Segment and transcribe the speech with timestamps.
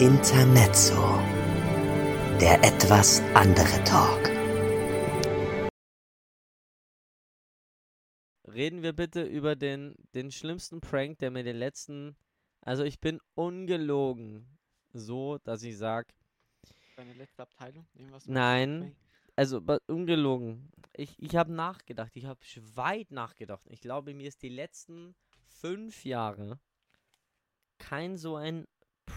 [0.00, 0.94] Intermezzo.
[2.40, 4.30] Der etwas andere Talk.
[8.50, 12.16] Reden wir bitte über den, den schlimmsten Prank, der mir den letzten.
[12.62, 14.58] Also ich bin ungelogen.
[14.94, 16.14] So, dass ich sag.
[16.96, 17.86] Deine letzte Abteilung?
[18.24, 18.96] Nein.
[19.36, 20.72] Also ungelogen.
[20.94, 22.16] Ich, ich habe nachgedacht.
[22.16, 22.40] Ich habe
[22.74, 23.66] weit nachgedacht.
[23.68, 26.58] Ich glaube, mir ist die letzten fünf Jahre
[27.76, 28.66] kein so ein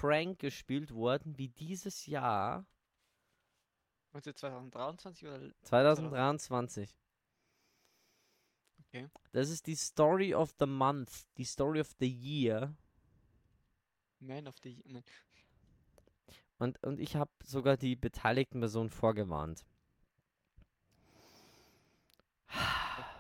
[0.04, 2.66] Prank gespielt worden wie dieses Jahr
[4.12, 7.00] Meinst du 2023 oder 2023.
[8.80, 9.08] Okay.
[9.32, 12.76] Das ist die Story of the Month, die Story of the Year.
[14.20, 15.04] Man of the Nein.
[16.60, 19.66] Und, und ich habe sogar die beteiligten Personen vorgewarnt.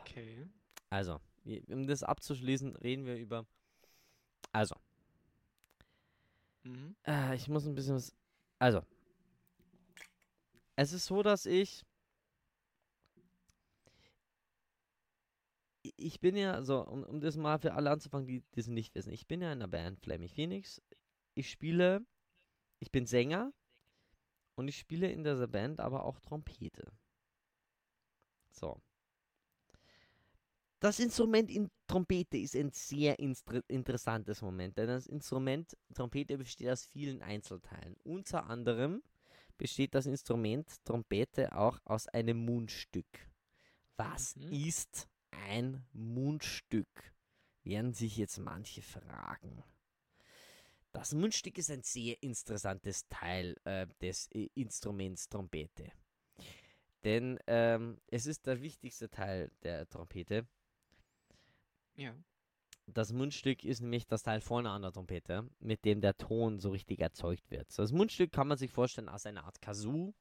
[0.01, 0.47] Okay.
[0.89, 1.21] Also,
[1.70, 3.47] um das abzuschließen, reden wir über.
[4.51, 4.75] Also,
[6.63, 6.95] Mhm.
[7.05, 8.15] äh, ich muss ein bisschen was.
[8.59, 8.81] Also,
[10.75, 11.85] es ist so, dass ich.
[15.97, 19.11] Ich bin ja, so, um, um das mal für alle anzufangen, die das nicht wissen.
[19.11, 20.81] Ich bin ja in der Band Flammy Phoenix.
[21.35, 22.05] Ich spiele,
[22.79, 23.53] ich bin Sänger
[24.55, 26.93] und ich spiele in dieser Band aber auch Trompete.
[28.51, 28.81] So.
[30.84, 36.87] Das Instrument in Trompete ist ein sehr interessantes Moment, denn das Instrument Trompete besteht aus
[36.87, 37.95] vielen Einzelteilen.
[38.03, 39.01] Unter anderem
[39.57, 43.07] besteht das Instrument Trompete auch aus einem Mundstück.
[43.95, 44.51] Was Mhm.
[44.51, 47.13] ist ein Mundstück?
[47.63, 49.63] Werden sich jetzt manche fragen.
[50.91, 55.93] Das Mundstück ist ein sehr interessantes Teil äh, des äh, Instruments Trompete.
[57.05, 60.45] Denn ähm, es ist der wichtigste Teil der Trompete.
[61.96, 62.16] Ja.
[62.88, 66.72] Das Mundstück ist nämlich das Teil vorne an der Trompete, mit dem der Ton so
[66.72, 67.72] richtig erzeugt wird.
[67.72, 70.14] So, das Mundstück kann man sich vorstellen als eine Art Kazoo.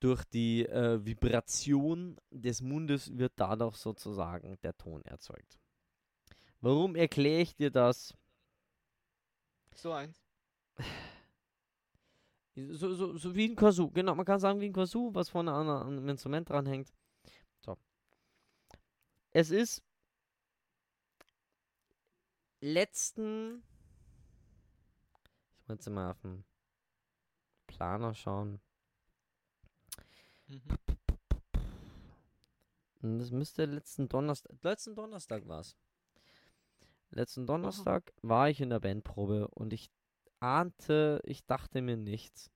[0.00, 5.58] Durch die äh, Vibration des Mundes wird dadurch sozusagen der Ton erzeugt.
[6.60, 8.14] Warum erkläre ich dir das?
[9.74, 10.22] So eins.
[12.70, 15.52] So, so, so wie ein Kazoo, genau, man kann sagen wie ein Kazoo, was vorne
[15.52, 16.90] an, an einem Instrument dranhängt.
[17.60, 17.76] So.
[19.30, 19.82] Es ist
[22.60, 23.62] letzten.
[25.62, 26.44] Ich muss jetzt mal auf den
[27.66, 28.60] Planer schauen.
[30.48, 30.62] Mhm.
[33.02, 34.52] Und Das müsste letzten Donnerstag.
[34.62, 35.76] Letzten Donnerstag war es.
[37.10, 39.90] Letzten Donnerstag war ich in der Bandprobe und ich
[40.40, 42.50] ahnte, ich dachte mir nichts.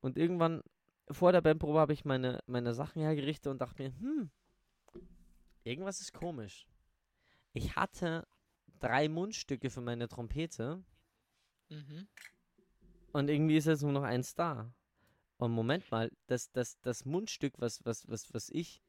[0.00, 0.62] Und irgendwann
[1.10, 4.30] vor der Bandprobe habe ich meine, meine Sachen hergerichtet und dachte mir, hm,
[5.64, 6.68] irgendwas ist komisch.
[7.52, 8.26] Ich hatte
[8.78, 10.82] drei Mundstücke für meine Trompete
[11.70, 12.08] Mhm.
[13.12, 14.72] und irgendwie ist jetzt nur noch eins da.
[15.36, 18.82] Und Moment mal, das, das, das Mundstück, was, was, was, was ich.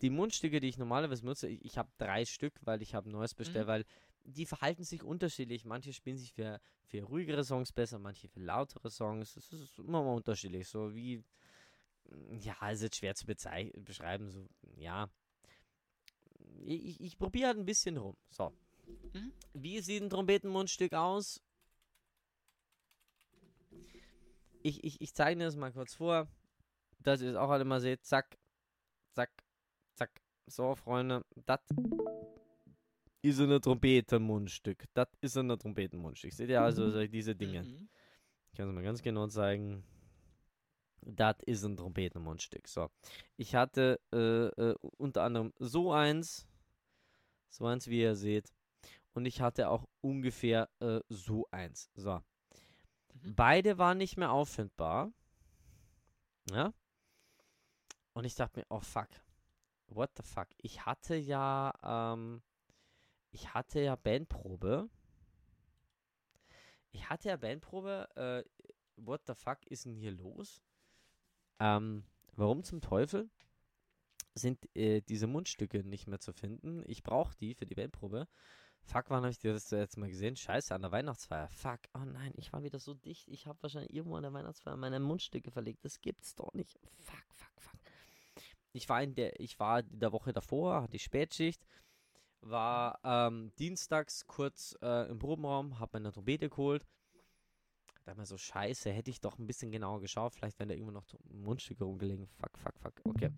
[0.00, 3.12] Die Mundstücke, die ich normalerweise nutze, ich, ich habe drei Stück, weil ich habe ein
[3.12, 3.84] neues bestellt, weil
[4.24, 5.64] die verhalten sich unterschiedlich.
[5.64, 9.36] Manche spielen sich für, für ruhigere Songs besser, manche für lautere Songs.
[9.36, 10.68] Es ist immer mal unterschiedlich.
[10.68, 11.22] So wie.
[12.40, 14.30] Ja, ist jetzt schwer zu beschreiben.
[14.30, 15.10] So, ja.
[16.64, 18.16] Ich, ich, probiere halt ein bisschen rum.
[18.30, 18.52] So.
[19.12, 19.32] Mhm.
[19.52, 21.40] Wie sieht ein Trompetenmundstück aus?
[24.62, 26.28] Ich, ich, ich zeige dir das mal kurz vor,
[27.00, 28.04] dass ihr es auch alle mal seht.
[28.04, 28.38] Zack,
[29.14, 29.30] zack,
[29.94, 30.10] zack.
[30.46, 31.60] So, Freunde, das
[33.22, 34.84] ist ein Trompetenmundstück.
[34.94, 36.32] Das ist ein Trompetenmundstück.
[36.32, 37.62] Seht ihr also so diese Dinge?
[37.62, 37.88] Mhm.
[38.50, 39.84] Ich kann es mal ganz genau zeigen.
[41.02, 42.68] Das ist ein Trompetenmundstück.
[42.68, 42.90] So.
[43.36, 46.46] Ich hatte äh, äh, unter anderem so eins,
[47.48, 48.52] so eins, wie ihr seht.
[49.14, 51.90] Und ich hatte auch ungefähr äh, so eins.
[51.94, 52.20] So.
[53.22, 53.34] Mhm.
[53.34, 55.12] Beide waren nicht mehr auffindbar.
[56.50, 56.72] Ja.
[58.12, 59.08] Und ich dachte mir, oh fuck.
[59.88, 60.48] What the fuck?
[60.58, 62.42] Ich hatte ja, ähm,
[63.30, 64.88] ich hatte ja Bandprobe.
[66.90, 68.08] Ich hatte ja Bandprobe.
[68.14, 68.44] Äh,
[68.96, 70.62] what the fuck ist denn hier los?
[71.60, 72.04] Ähm,
[72.36, 73.30] warum zum Teufel
[74.34, 76.82] sind äh, diese Mundstücke nicht mehr zu finden?
[76.86, 78.28] Ich brauche die für die Bandprobe.
[78.82, 80.36] Fuck, wann habe ich das jetzt mal gesehen?
[80.36, 81.48] Scheiße, an der Weihnachtsfeier.
[81.48, 83.28] Fuck, oh nein, ich war wieder so dicht.
[83.28, 85.84] Ich habe wahrscheinlich irgendwo an der Weihnachtsfeier meine Mundstücke verlegt.
[85.84, 86.78] Das gibt's doch nicht.
[86.98, 87.80] Fuck, fuck, fuck.
[88.72, 91.66] Ich war in der, ich war in der Woche davor, hatte ich Spätschicht,
[92.40, 96.86] war ähm, dienstags kurz äh, im Probenraum, habe meine Trompete geholt.
[98.08, 100.32] Da mir so, scheiße, hätte ich doch ein bisschen genauer geschaut.
[100.32, 102.26] Vielleicht wären da irgendwo noch Mundstücke rumgelegen.
[102.26, 102.94] Fuck, fuck, fuck.
[103.04, 103.28] Okay.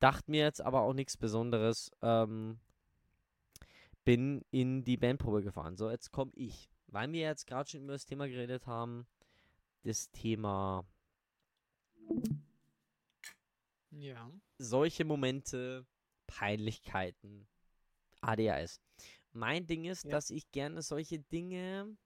[0.00, 1.92] Dachte mir jetzt aber auch nichts Besonderes.
[2.02, 2.58] Ähm,
[4.04, 5.76] bin in die Bandprobe gefahren.
[5.76, 6.68] So, jetzt komme ich.
[6.88, 9.06] weil wir jetzt gerade schon über das Thema geredet haben,
[9.84, 10.84] das Thema
[13.92, 14.32] Ja.
[14.58, 15.86] solche Momente,
[16.26, 17.46] Peinlichkeiten,
[18.20, 18.80] ADHS.
[19.32, 20.10] Mein Ding ist, Ja.
[20.10, 21.96] dass ich gerne solche Dinge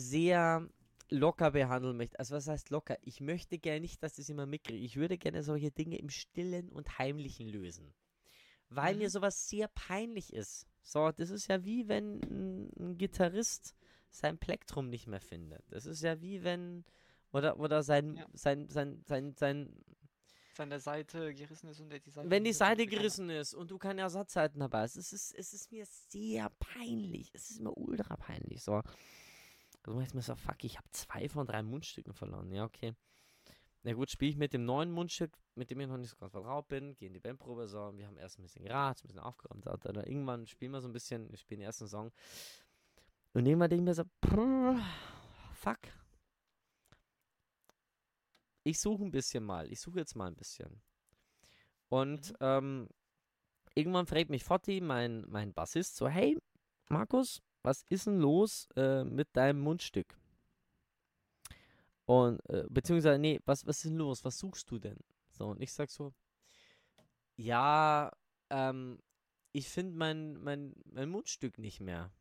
[0.00, 0.68] sehr
[1.10, 2.18] locker behandeln möchte.
[2.18, 2.96] Also was heißt locker?
[3.02, 4.84] Ich möchte gerne nicht, dass das immer mitkriege.
[4.84, 7.92] Ich würde gerne solche Dinge im Stillen und Heimlichen lösen.
[8.68, 9.10] Weil mir Mhm.
[9.10, 10.66] sowas sehr peinlich ist.
[10.82, 13.74] So, das ist ja wie wenn ein, ein Gitarrist
[14.10, 15.62] sein Plektrum nicht mehr findet.
[15.70, 16.84] Das ist ja wie wenn
[17.32, 18.26] oder oder sein Ja.
[18.32, 19.72] sein sein sein sein
[20.56, 22.28] Seine Seite gerissen ist und er die Seite.
[22.28, 25.70] wenn die Seite gerissen ist und du keine Ersatzseiten dabei hast, es ist, es ist
[25.72, 27.30] mir sehr peinlich.
[27.32, 28.62] Es ist mir ultra peinlich.
[28.62, 28.82] So.
[29.82, 32.52] Also ich mir so, fuck, ich habe zwei von drei Mundstücken verloren.
[32.52, 32.94] Ja, okay.
[33.82, 36.32] Na gut, spiele ich mit dem neuen Mundstück, mit dem ich noch nicht so ganz
[36.32, 39.08] vertraut bin, gehe in die Bandprobe, so, und wir haben erst ein bisschen geraten, ein
[39.08, 42.12] bisschen aufgeräumt, und dann irgendwann spielen wir so ein bisschen, wir spielen den ersten Song.
[43.32, 44.84] Und irgendwann denke ich mir so, brrr,
[45.54, 45.78] fuck.
[48.64, 50.82] Ich suche ein bisschen mal, ich suche jetzt mal ein bisschen.
[51.88, 52.36] Und Mhm.
[52.40, 52.88] ähm,
[53.74, 56.36] irgendwann fragt mich Fotti, mein, mein Bassist, so, hey,
[56.90, 60.16] Markus, was ist denn los äh, mit deinem Mundstück?
[62.06, 64.24] Und, äh, beziehungsweise, nee, was, was ist denn los?
[64.24, 64.98] Was suchst du denn?
[65.30, 66.12] So, und ich sag so,
[67.36, 68.10] ja,
[68.50, 68.98] ähm,
[69.52, 72.12] ich finde mein, mein, mein Mundstück nicht mehr.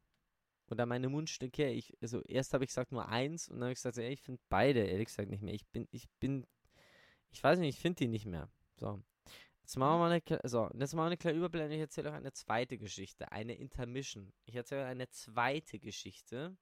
[0.69, 3.79] Oder meine Mundstücke, ich, also erst habe ich gesagt nur eins und dann habe ich
[3.79, 5.53] gesagt, so, ich finde beide, ehrlich gesagt, nicht mehr.
[5.53, 6.45] Ich bin, ich bin,
[7.31, 8.49] ich weiß nicht, ich finde die nicht mehr.
[8.79, 9.01] So.
[9.69, 11.75] Jetzt machen wir mal eine, so, und jetzt machen wir eine kleine Überblendung.
[11.75, 14.33] Ich erzähle euch eine zweite Geschichte, eine Intermission.
[14.45, 16.57] Ich erzähle euch eine zweite Geschichte.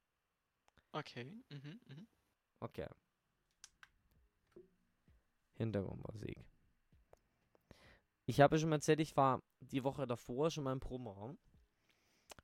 [0.91, 1.23] Okay.
[1.23, 2.07] Mhm, mhm.
[2.59, 2.85] Okay.
[5.55, 6.35] Hintergrundmusik.
[8.25, 11.37] Ich habe schon mal erzählt, ich war die Woche davor schon mal im Proberaum.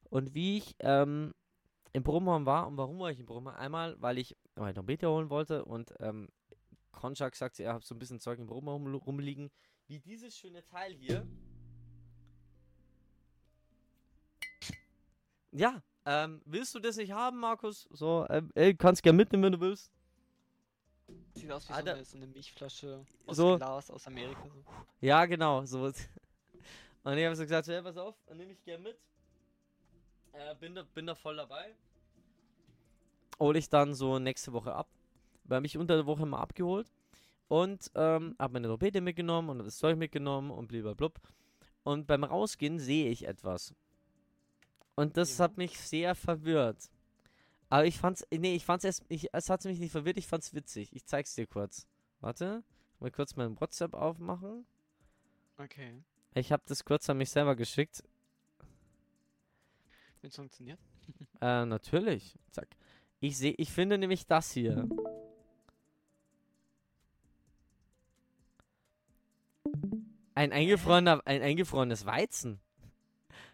[0.10, 1.34] Und wie ich ähm,
[1.92, 3.58] im Proberaum war, und warum war ich im Proberaum?
[3.58, 6.30] Einmal, weil ich meine Trompete holen wollte und ähm,
[6.94, 9.52] Konchak sagt, er hat so ein bisschen Zeug im Proberaum rum- rumliegen,
[9.94, 11.28] wie dieses schöne Teil hier.
[15.52, 17.88] Ja, ähm, willst du das nicht haben, Markus?
[17.92, 19.92] So, ähm, ey, kannst gerne mitnehmen, wenn du willst.
[21.36, 21.94] Sieht aus wie so Alter.
[21.94, 23.58] eine, so eine Milchflasche aus So.
[23.58, 24.42] Glas aus Amerika.
[24.44, 24.64] So.
[25.02, 25.84] Ja, genau, so.
[27.04, 28.98] Und ich habe so gesagt, so, hey, pass auf, dann nehme ich gern mit.
[30.32, 31.76] Äh, bin, da, bin da voll dabei.
[33.40, 34.88] Hol ich dann so nächste Woche ab.
[35.44, 36.92] Weil mich unter der Woche mal abgeholt.
[37.48, 41.10] Und ähm, habe meine Trompete mitgenommen und das Zeug mitgenommen und blablabla.
[41.84, 43.74] Und beim Rausgehen sehe ich etwas.
[44.96, 45.46] Und das Ja.
[45.46, 46.90] hat mich sehr verwirrt.
[47.70, 50.54] Aber ich fand's, nee, ich fand's erst, ich, es hat mich nicht verwirrt, ich fand's
[50.54, 50.94] witzig.
[50.96, 51.88] Ich zeig's dir kurz.
[52.22, 52.64] Warte,
[53.00, 54.66] mal kurz meinen WhatsApp aufmachen.
[55.58, 56.02] Okay.
[56.36, 58.04] Ich habe das kurz an mich selber geschickt.
[60.22, 60.80] Wenn's funktioniert.
[61.42, 62.38] Äh, natürlich.
[62.52, 62.70] Zack.
[63.20, 64.88] Ich sehe, ich finde nämlich das hier.
[70.36, 72.60] Ein eingefrorener, ein eingefrorenes Weizen.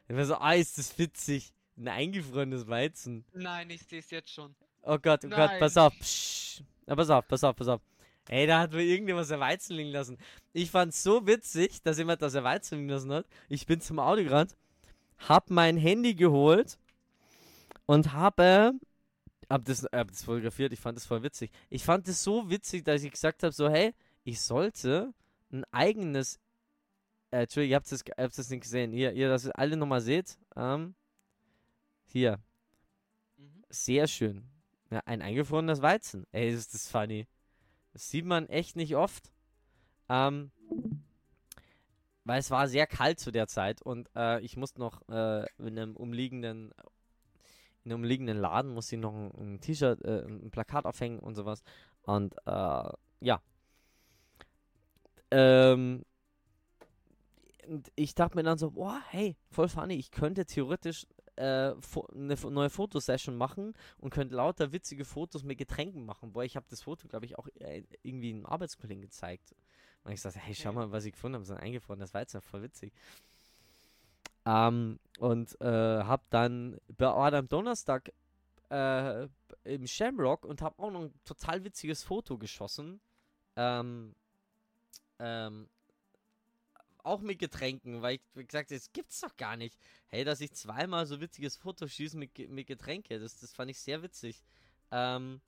[0.08, 1.54] Ich war so, ah, ist das witzig.
[1.78, 3.26] Ein eingefrorenes Weizen.
[3.34, 4.56] Nein, ich sehe es jetzt schon.
[4.82, 5.86] Oh Gott, oh Gott, pass Nein.
[5.86, 5.94] auf.
[6.00, 6.64] Psch.
[6.86, 7.82] Na, pass auf, pass auf, pass auf.
[8.30, 10.18] Ey, da hat wohl irgendjemand sein Weizen liegen lassen.
[10.54, 13.26] Ich fand's so witzig, dass jemand das Weizen liegen lassen hat.
[13.50, 14.56] Ich bin zum Auto gerannt,
[15.28, 16.78] hab mein Handy geholt
[17.86, 18.74] und habe
[19.50, 20.74] hab das, hab das fotografiert.
[20.74, 21.52] Ich fand das voll witzig.
[21.70, 25.14] Ich fand es so witzig, dass ich gesagt habe, so, hey, ich sollte
[25.52, 26.40] ein eigenes
[27.32, 28.92] äh, Entschuldigung, ihr habt ihr das nicht gesehen.
[28.92, 30.38] Hier, ihr das alle nochmal seht.
[30.56, 30.96] Ähm,
[32.06, 32.40] hier.
[33.38, 33.64] Mhm.
[33.70, 34.50] Sehr schön.
[34.92, 36.26] Ja, ein eingefrorenes Weizen.
[36.32, 37.28] Ey, ist das funny.
[37.94, 39.32] Das sieht man echt nicht oft.
[40.10, 40.52] Ähm,
[42.24, 45.80] weil es war sehr kalt zu der Zeit und äh, ich musste noch äh, in
[45.80, 46.72] einem umliegenden
[47.84, 51.36] in einem umliegenden Laden musste ich noch ein, ein T-Shirt, äh, ein Plakat aufhängen und
[51.36, 51.64] sowas.
[52.04, 52.90] Und äh,
[53.22, 53.42] ja.
[55.32, 56.04] Ähm,
[57.70, 61.74] und ich dachte mir dann so, boah, hey, voll funny, ich könnte theoretisch äh,
[62.16, 66.34] eine neue Fotosession machen und könnte lauter witzige Fotos mit Getränken machen.
[66.34, 69.56] Boah, ich habe das Foto, glaube ich, auch äh, irgendwie einem Arbeitskollegen gezeigt.
[70.04, 72.64] Und ich sagte, hey, schau mal, was ich gefunden habe, so ein eingefrorenes Weizen, voll
[72.64, 72.92] witzig.
[74.46, 78.12] Ähm, und äh, hab dann, war dann am Donnerstag
[78.72, 79.28] äh,
[79.64, 83.00] im Shamrock und hab auch noch ein total witziges Foto geschossen.
[83.56, 84.16] Ähm,
[85.20, 85.70] ähm,
[87.04, 89.78] auch mit Getränken, weil ich gesagt, das gibt's doch gar nicht.
[90.08, 93.80] Hey, dass ich zweimal so witziges Foto schieße mit, mit Getränke, das, das fand ich
[93.80, 94.44] sehr witzig.
[94.92, 95.42] Ähm,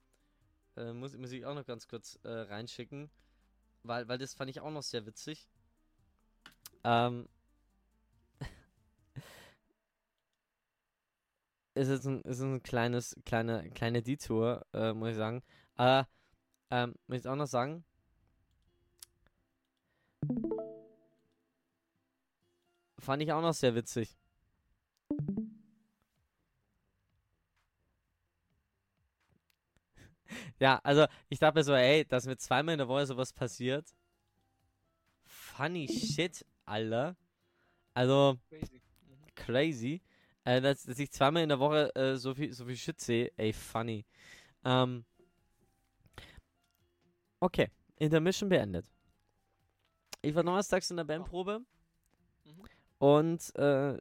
[0.77, 3.09] äh, muss, muss ich auch noch ganz kurz äh, reinschicken,
[3.83, 5.47] weil, weil das fand ich auch noch sehr witzig.
[6.83, 7.27] Ähm,
[11.75, 15.43] ist jetzt ein, ist ein kleines, kleine, kleine Detour, äh, muss ich sagen.
[15.77, 16.03] Äh,
[16.69, 17.83] ähm, muss ich auch noch sagen.
[23.01, 24.15] Fand ich auch noch sehr witzig.
[30.59, 33.87] Ja, also ich dachte mir so, ey, dass mir zweimal in der Woche sowas passiert.
[35.25, 37.15] Funny shit, Alter.
[37.93, 38.81] Also, Crazy.
[39.35, 40.01] Crazy.
[40.43, 43.31] Äh, dass, dass ich zweimal in der Woche äh, so viel so viel Shit sehe,
[43.37, 44.05] ey, funny.
[44.65, 45.05] Ähm,
[47.39, 48.85] okay, Intermission beendet.
[50.21, 51.61] Ich war donnerstags in der Bandprobe
[52.45, 52.80] Mhm.
[53.01, 53.97] Und äh,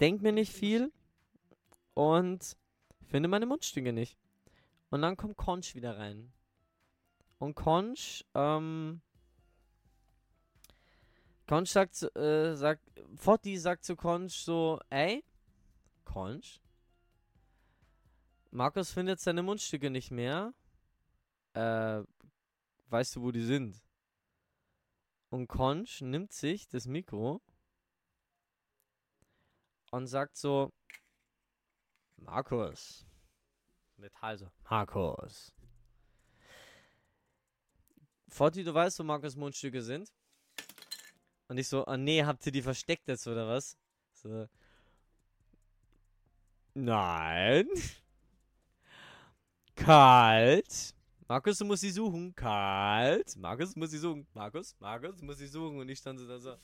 [0.00, 0.92] denk mir nicht viel
[1.94, 2.56] und
[3.06, 4.18] finde meine Mundstücke nicht.
[4.90, 6.32] Und dann kommt Conch wieder rein.
[7.38, 9.02] Und Conch, ähm,
[11.46, 12.82] Conch sagt, zu- äh, sagt,
[13.14, 15.22] Fotti sagt zu Conch so, ey,
[16.04, 16.60] Conch,
[18.50, 20.52] Markus findet seine Mundstücke nicht mehr.
[21.52, 22.02] Äh,
[22.88, 23.80] weißt du, wo die sind?
[25.28, 27.40] Und Conch nimmt sich das Mikro
[29.90, 30.72] und sagt so,
[32.16, 33.06] Markus.
[33.96, 35.52] Metall so, Markus.
[38.28, 40.10] Forti, du weißt, wo Markus Mundstücke sind?
[41.48, 43.76] Und ich so, ah nee, habt ihr die versteckt jetzt oder was?
[44.12, 44.48] So.
[46.74, 47.68] Nein.
[49.74, 50.94] Kalt.
[51.26, 52.34] Markus, du musst sie suchen.
[52.34, 53.36] Kalt.
[53.36, 54.26] Markus, du musst sie suchen.
[54.32, 55.80] Markus, Markus, du musst sie suchen.
[55.80, 56.56] Und ich stand so da so.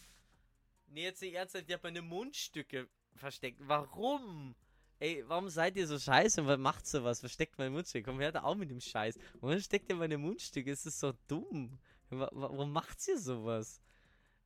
[0.88, 3.60] Nee, jetzt nicht ernsthaft, ich hab meine Mundstücke versteckt.
[3.66, 4.54] Warum?
[4.98, 7.20] Ey, warum seid ihr so scheiße und was macht sowas?
[7.20, 8.04] Versteckt meine Mundstücke.
[8.10, 9.18] Komm her da auch mit dem Scheiß.
[9.40, 10.70] Warum steckt ihr meine Mundstücke?
[10.70, 11.78] Es ist so dumm.
[12.10, 13.80] Wa- wa- Warum macht ihr sowas?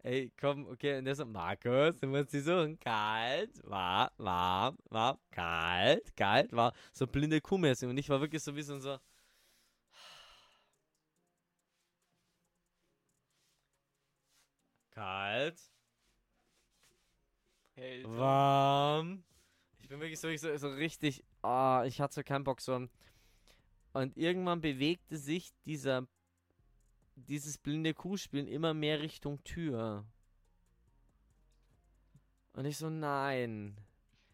[0.02, 2.78] Ey, komm, okay, und der so, Markus, du musst die suchen.
[2.80, 7.88] Kalt, warm, warm, warm, kalt, kalt, war so blinde Kuhmäßig.
[7.88, 8.98] Und ich war wirklich so ein bisschen so.
[14.94, 15.60] Kalt,
[17.80, 18.18] Alter.
[18.18, 19.25] warm.
[19.78, 21.25] Ich bin wirklich so, so, so richtig.
[21.42, 22.88] Ah, ich hatte so keinen Bock so.
[23.92, 26.06] Und irgendwann bewegte sich dieser
[27.28, 30.04] dieses blinde Kuhspielen immer mehr Richtung Tür.
[32.52, 33.76] Und ich so, nein.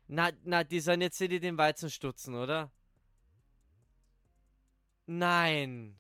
[0.09, 2.71] Na, na, die sollen jetzt hier den Weizen stutzen, oder?
[5.07, 5.97] Nein.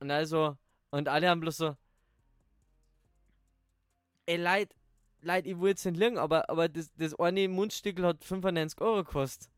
[0.00, 0.56] Und also,
[0.90, 1.76] und alle haben bloß so,
[4.26, 4.74] ey, leid,
[5.22, 9.04] leid, ich will jetzt nicht lügen, aber, aber das, das eine Mundstückel hat 95 Euro
[9.04, 9.50] gekostet.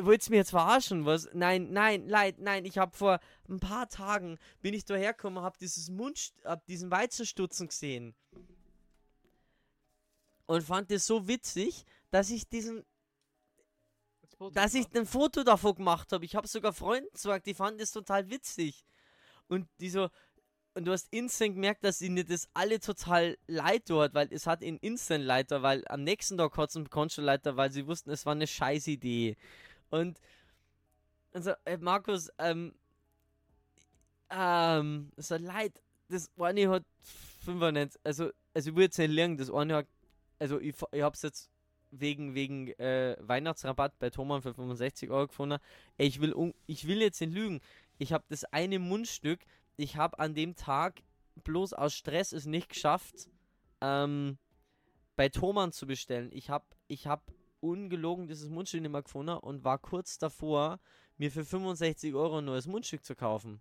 [0.00, 1.28] Wollt's mir jetzt verarschen, was?
[1.32, 3.18] Nein, nein, leid, nein, ich habe vor
[3.48, 8.14] ein paar Tagen, bin ich da hergekommen, hab dieses Mund, hab diesen Weizenstutzen gesehen.
[10.46, 12.84] Und fand das so witzig, dass ich diesen,
[14.52, 16.24] dass ich ein Foto davon gemacht habe.
[16.24, 18.84] Ich habe sogar Freunden gesagt, die fanden das total witzig.
[19.48, 20.08] Und die so,
[20.78, 24.62] und du hast instant gemerkt, dass ihnen das alle total leid tut, weil es hat
[24.62, 28.24] ihnen instant leid, weil am nächsten Tag es einen schon leid, weil sie wussten, es
[28.24, 29.36] war eine scheiß Idee.
[29.90, 30.20] Und,
[31.32, 32.76] und so, ey, Markus, ähm,
[34.30, 36.84] ähm, so leid, das eine hat
[37.44, 39.86] 95, also, also ich will jetzt nicht lernen, das eine hat,
[40.38, 41.50] also ich, ich hab's jetzt
[41.90, 45.58] wegen, wegen äh, Weihnachtsrabatt bei Thomann für 65 Euro gefunden.
[45.96, 47.60] Ey, ich will, ich will jetzt nicht lügen.
[47.98, 49.40] Ich habe das eine Mundstück,
[49.78, 51.02] ich habe an dem Tag
[51.44, 53.30] bloß aus Stress es nicht geschafft,
[53.80, 54.38] ähm,
[55.16, 56.30] bei Thomann zu bestellen.
[56.32, 60.80] Ich habe ich hab ungelogen dieses Mundstück nicht mehr gefunden und war kurz davor,
[61.16, 63.60] mir für 65 Euro ein neues Mundstück zu kaufen.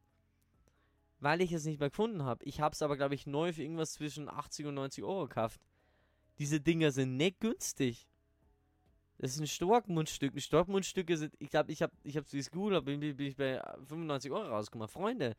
[1.20, 2.44] Weil ich es nicht mehr gefunden habe.
[2.46, 5.62] Ich habe es aber, glaube ich, neu für irgendwas zwischen 80 und 90 Euro gekauft.
[6.40, 8.08] Diese Dinger sind nicht günstig.
[9.18, 10.36] Das ist ein Storkmundstück.
[10.36, 13.36] Ein Storkmundstücke sind, ich glaube, ich habe ich hab es gut, aber bin, bin ich
[13.36, 14.88] bei 95 Euro rausgekommen.
[14.88, 15.36] Freunde.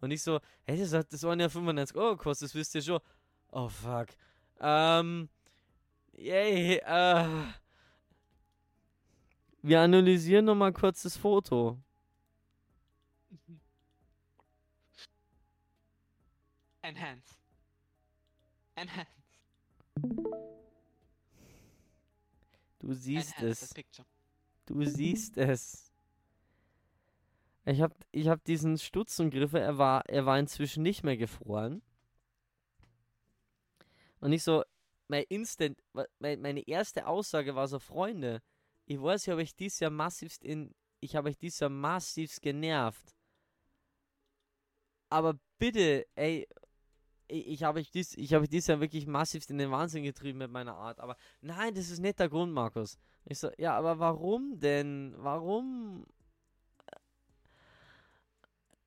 [0.00, 2.82] Und ich so, hey, das, hat, das waren ja 95 Euro gekostet, das wisst ihr
[2.82, 3.00] schon.
[3.50, 4.08] Oh, fuck.
[4.60, 5.28] Ähm,
[6.12, 7.44] yay, äh.
[9.62, 11.78] Wir analysieren nochmal kurz das Foto.
[16.82, 17.34] Enhance.
[18.74, 19.10] Enhance.
[22.78, 23.74] Du siehst Enhance es.
[24.64, 25.89] Du siehst es.
[27.64, 31.82] Ich hab, ich hab diesen Stutzengriff, er war, er war inzwischen nicht mehr gefroren.
[34.20, 34.64] Und ich so,
[35.08, 35.78] mein Instant,
[36.18, 38.42] meine erste Aussage war so, Freunde,
[38.86, 42.40] ich weiß, ich habe euch dieses Jahr massivst in, ich habe euch dieses Jahr massivst
[42.42, 43.14] genervt.
[45.10, 46.46] Aber bitte, ey,
[47.30, 50.50] ich, habe ich dies, ich habe dies ja wirklich massiv in den Wahnsinn getrieben mit
[50.50, 51.00] meiner Art.
[51.00, 52.98] Aber nein, das ist nicht der Grund, Markus.
[53.24, 55.14] Ich so, ja, aber warum denn?
[55.18, 56.06] Warum?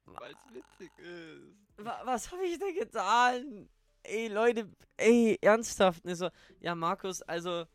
[0.06, 1.86] Weil es witzig ist.
[1.86, 3.70] Wa was habe ich denn getan?
[4.04, 6.04] Ey, Leute, ey, ernsthaft.
[6.06, 6.30] Ne, so,
[6.60, 7.66] ja, Markus, also,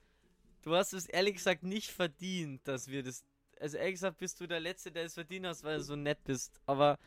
[0.63, 3.25] du hast es ehrlich gesagt nicht verdient, dass wir das.
[3.61, 6.23] Also, ehrlich gesagt, bist du der Letzte, der es verdient hast, weil du so nett
[6.25, 6.61] bist.
[6.67, 6.99] Aber,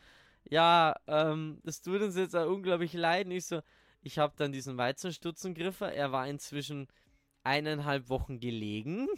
[0.44, 3.26] ja, ähm, das tut uns jetzt auch unglaublich leid.
[3.26, 3.62] Und ich so,
[4.02, 5.92] ich habe dann diesen Weizenstutzengriffer.
[5.92, 6.88] Er war inzwischen
[7.44, 9.08] eineinhalb Wochen gelegen.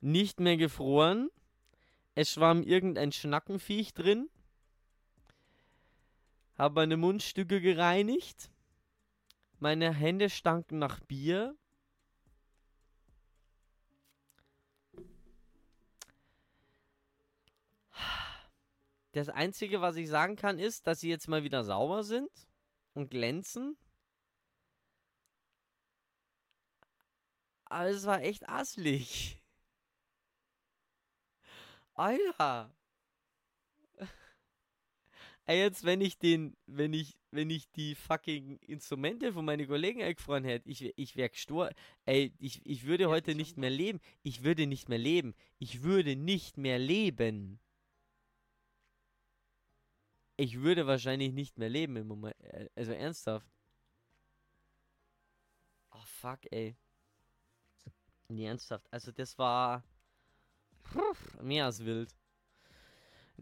[0.00, 1.30] Nicht mehr gefroren.
[2.14, 4.28] Es schwamm irgendein Schnackenviech drin
[6.60, 8.50] habe meine Mundstücke gereinigt.
[9.60, 11.56] Meine Hände stanken nach Bier.
[19.12, 22.30] Das Einzige, was ich sagen kann, ist, dass sie jetzt mal wieder sauber sind
[22.92, 23.76] und glänzen.
[27.64, 29.42] Aber es war echt asslig.
[31.94, 32.70] Alter.
[35.50, 40.00] Ey, jetzt, wenn ich den, wenn ich, wenn ich die fucking Instrumente von meinen Kollegen
[40.00, 41.74] eingefroren hätte, ich, ich wäre gestorben.
[42.06, 43.98] Ey, ich, ich würde Ja, heute nicht mehr leben.
[44.22, 45.34] Ich würde nicht mehr leben.
[45.58, 47.58] Ich würde nicht mehr leben.
[50.36, 52.36] Ich würde wahrscheinlich nicht mehr leben im Moment.
[52.42, 53.48] äh, Also ernsthaft.
[55.90, 56.76] Oh fuck, ey.
[58.28, 58.86] Nee, ernsthaft.
[58.92, 59.82] Also das war
[61.42, 62.14] mehr als wild.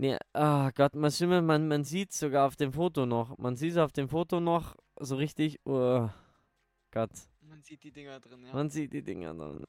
[0.01, 1.11] Nee, ah Gott, man,
[1.45, 3.37] man, man sieht sogar auf dem Foto noch.
[3.37, 5.59] Man sieht es auf dem Foto noch so richtig.
[5.65, 6.09] Oh
[6.93, 7.11] Gott.
[7.41, 8.53] Man sieht die Dinger drin, ja.
[8.53, 9.65] Man sieht die Dinger dann.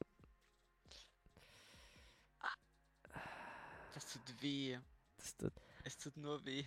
[3.92, 4.78] Das tut weh.
[5.16, 6.64] Das, das, Es tut nur weh.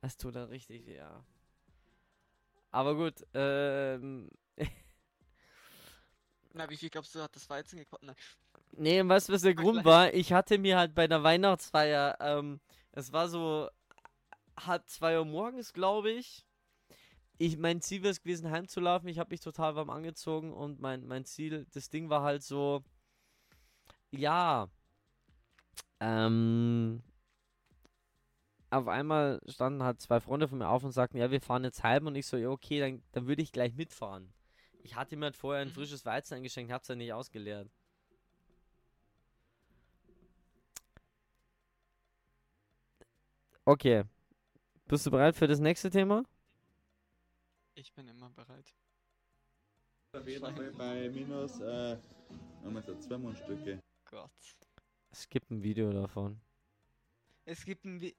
[0.00, 1.24] das tut dann richtig, weh, ja.
[2.72, 4.28] Aber gut, ähm.
[6.52, 8.08] Na, wie viel glaubst du, hat das Weizen gekostet?
[8.08, 8.16] Nein.
[8.72, 10.12] Nee, weißt du, was der Grund war?
[10.14, 12.60] Ich hatte mir halt bei der Weihnachtsfeier, ähm,
[12.92, 13.68] es war so
[14.60, 16.46] halb zwei Uhr morgens, glaube ich.
[17.38, 19.08] Ich, mein Ziel wäre es gewesen, heimzulaufen.
[19.08, 22.84] Ich habe mich total warm angezogen und mein, mein Ziel, das Ding war halt so,
[24.12, 24.68] ja,
[26.00, 27.02] ähm,
[28.70, 31.82] auf einmal standen halt zwei Freunde von mir auf und sagten, ja, wir fahren jetzt
[31.82, 34.32] heim und ich so, ja, okay, dann, dann würde ich gleich mitfahren.
[34.82, 35.70] Ich hatte mir halt vorher ein Mhm.
[35.70, 37.70] frisches Weizen eingeschenkt, hab's ja nicht ausgeleert.
[43.68, 44.04] Okay.
[44.86, 46.22] Bist du bereit für das nächste Thema?
[47.74, 48.72] Ich bin immer bereit.
[50.12, 51.98] Auf jeden Fall bei minus, äh,
[53.00, 53.82] zwei Mundstücke.
[54.04, 54.30] Gott.
[55.10, 56.40] Es gibt ein Video davon.
[57.44, 58.16] Es gibt ein Vi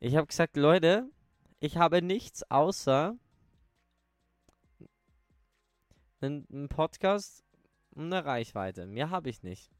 [0.00, 1.10] Ich habe gesagt, Leute,
[1.60, 3.16] ich habe nichts außer
[6.20, 7.45] einen, Podcast
[7.96, 8.86] eine Reichweite.
[8.86, 9.70] Mehr habe ich nicht.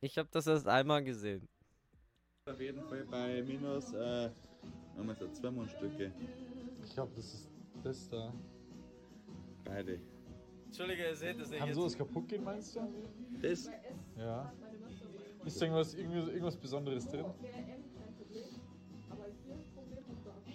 [0.00, 1.48] Ich habe das erst einmal gesehen.
[2.46, 4.30] Auf jeden Fall bei minus, äh,
[4.96, 6.12] haben wir zwei Mundstücke.
[6.84, 7.50] Ich glaube, das ist
[7.82, 8.32] das da.
[9.64, 9.98] Beide.
[10.66, 11.58] Entschuldige, ihr seht das nicht.
[11.58, 12.80] Kann sowas kaputt gehen, meinst du?
[13.40, 13.70] Das?
[14.18, 14.52] Ja.
[15.44, 17.26] Ist da irgendwas, irgendwas, irgendwas Besonderes drin?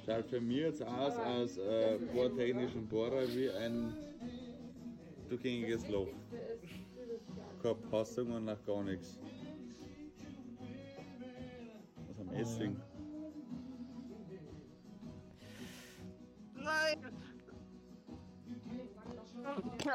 [0.09, 3.95] Schaut für mich jetzt aus als äh, bohrtechnischen Bohrer wie ein
[5.29, 6.07] durchgängiges Loch.
[7.61, 9.19] Keine Passung und nach gar nichts.
[12.07, 12.81] Was am Essing.
[16.55, 16.97] Nein!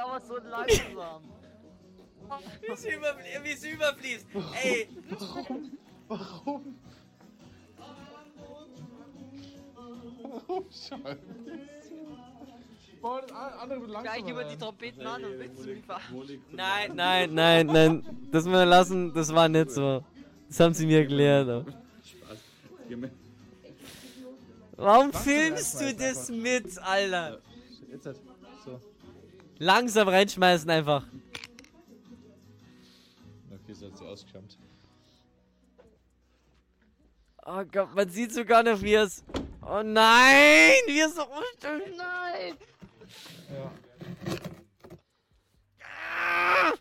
[0.01, 1.25] Aber so langsam.
[2.61, 3.45] Wie es überfließt.
[3.45, 4.27] Wie es überfließt.
[4.63, 5.79] Ey, Warum?
[6.07, 6.79] Warum
[13.01, 14.17] Boah, das andere wird langsamer.
[14.17, 14.57] Gleich über die.
[14.57, 16.01] Trompeten an und willst du mich ver...
[16.53, 18.29] Nein, nein, nein, nein.
[18.31, 20.03] Das wir lassen, das war nicht so.
[20.49, 21.67] Das haben sie mir erklärt.
[24.77, 27.41] Warum Langsam filmst du das mit, Alter?
[27.91, 28.21] Jetzt halt.
[28.65, 28.81] So.
[29.59, 31.07] Langsam reinschmeißen einfach.
[33.51, 34.59] Okay, so hat sie ausgeschammt.
[37.47, 39.23] Oh Gott, man sieht sogar noch, wie es.
[39.67, 42.59] Oh nein, wir sind unstimmig, nein!
[43.51, 43.73] Ja.
[45.83, 46.75] Ah!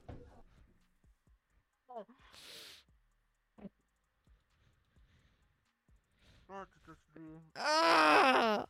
[7.55, 8.67] Ah!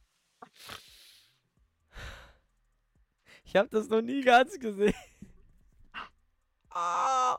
[3.43, 4.93] Ich hab das noch nie ganz gesehen.
[6.69, 7.37] Ah!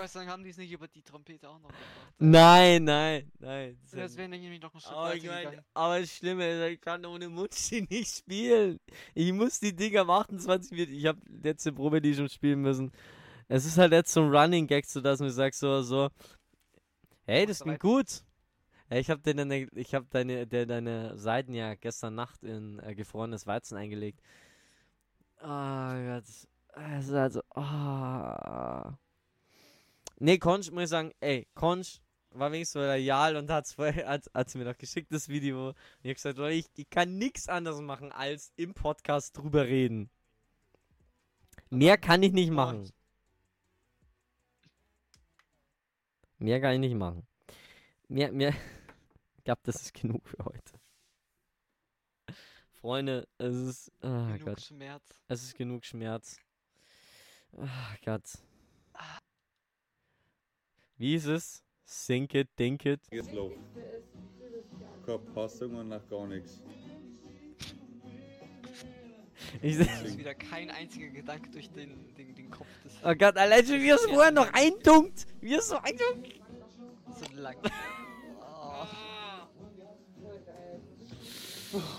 [0.00, 2.14] Gott sei Dank haben die es nicht über die Trompete auch noch gebracht.
[2.18, 3.78] Nein, nein, nein.
[3.92, 7.04] das wäre nämlich noch ein Stück Aber, ich mein, aber das Schlimme ist, ich kann
[7.04, 8.80] ohne Mutschi nicht spielen.
[9.14, 10.94] Ich muss die Dinger am 28 Minuten.
[10.94, 12.90] Ich habe letzte Probe die schon spielen müssen.
[13.46, 16.08] Es ist halt jetzt so ein Running Gag, so dass man sagt so, so,
[17.26, 17.76] hey, das weiter?
[17.76, 18.22] gut.
[18.88, 23.46] Ich habe deine, ich habe deine, der, deine Seiten ja gestern Nacht in äh, gefrorenes
[23.46, 24.22] Weizen eingelegt.
[25.42, 26.24] Oh Gott.
[26.24, 28.96] Es ist also, ah.
[30.22, 32.02] Nee, Conch, muss ich sagen, ey, Conch
[32.32, 35.68] war wenigstens loyal und hat's vorher, hat, hat's mir noch geschickt, das Video.
[35.68, 39.64] Und ich hab gesagt, Leute, ich, ich kann nichts anderes machen, als im Podcast drüber
[39.64, 40.10] reden.
[41.70, 42.90] Mehr kann ich nicht machen.
[46.38, 47.26] Mehr kann ich nicht machen.
[48.08, 48.54] Mehr, mehr.
[49.38, 50.78] Ich glaube, das ist genug für heute.
[52.72, 53.92] Freunde, es ist.
[54.02, 54.60] Oh genug Gott.
[54.60, 55.02] Schmerz.
[55.28, 56.36] Es ist genug Schmerz.
[57.56, 58.22] Ach Gott.
[61.00, 61.64] Wie ist es?
[61.86, 63.00] Sink it, dink it.
[63.10, 63.52] Jetzt Loch.
[65.06, 66.62] Keine Passung und nach gar nichts.
[69.62, 73.38] Ich, Es ist wieder kein einziger Gedanke durch den, den, den Kopf des oh Gott,
[73.38, 75.26] allein schon, wie er es vorher noch eindunkt.
[75.40, 76.38] Wie es so eindunkt.
[77.18, 77.56] so lang.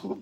[0.03, 0.17] Oh.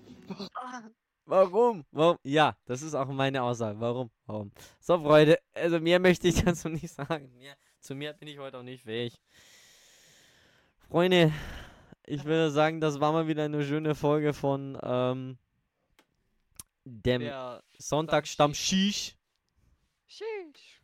[0.54, 0.84] Ah,
[1.26, 1.84] Warum?
[1.90, 2.16] Warum?
[2.22, 3.78] Ja, das ist auch meine Aussage.
[3.78, 4.10] Warum?
[4.26, 4.52] Warum?
[4.78, 7.30] So, Freunde, also mehr möchte ich dazu nicht sagen.
[7.36, 9.20] Mehr, zu mehr bin ich heute auch nicht fähig.
[10.88, 11.32] Freunde,
[12.06, 15.38] ich würde sagen, das war mal wieder eine schöne Folge von ähm,
[16.84, 19.16] dem Der Sonntagsstamm Shish.
[20.06, 20.80] Sheesh.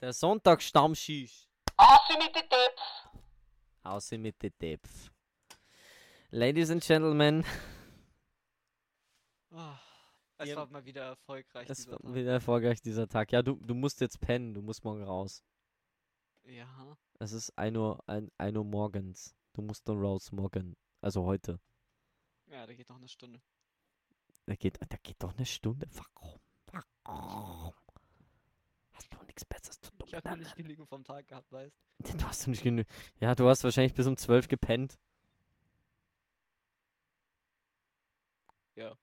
[0.00, 1.48] Der Sonntagsstamm Shish.
[3.84, 5.10] Aussehen mit den Depf.
[6.30, 7.44] Ladies and Gentlemen,
[9.54, 9.78] Ah,
[10.42, 11.68] es Ihr- war mal wieder erfolgreich.
[11.70, 12.14] es war Tag.
[12.14, 13.32] wieder erfolgreich dieser Tag.
[13.32, 15.42] Ja, du, du musst jetzt pennen, du musst morgen raus.
[16.44, 16.96] Ja.
[17.18, 19.34] Es ist 1 Uhr, ein, 1 Uhr morgens.
[19.52, 20.76] Du musst dann raus morgen.
[21.00, 21.60] Also heute.
[22.46, 23.40] Ja, da geht noch eine Stunde.
[24.46, 25.86] Da geht, da geht doch eine Stunde.
[25.92, 26.40] Warum?
[27.04, 27.74] Warum?
[28.92, 30.08] Hast du nichts Besseres zu tun?
[30.08, 32.86] Ich habe nicht genügend vom Tag gehabt, weißt Du hast doch nicht genug.
[33.20, 34.98] Ja, du hast wahrscheinlich bis um 12 gepennt.
[38.74, 38.96] Ja.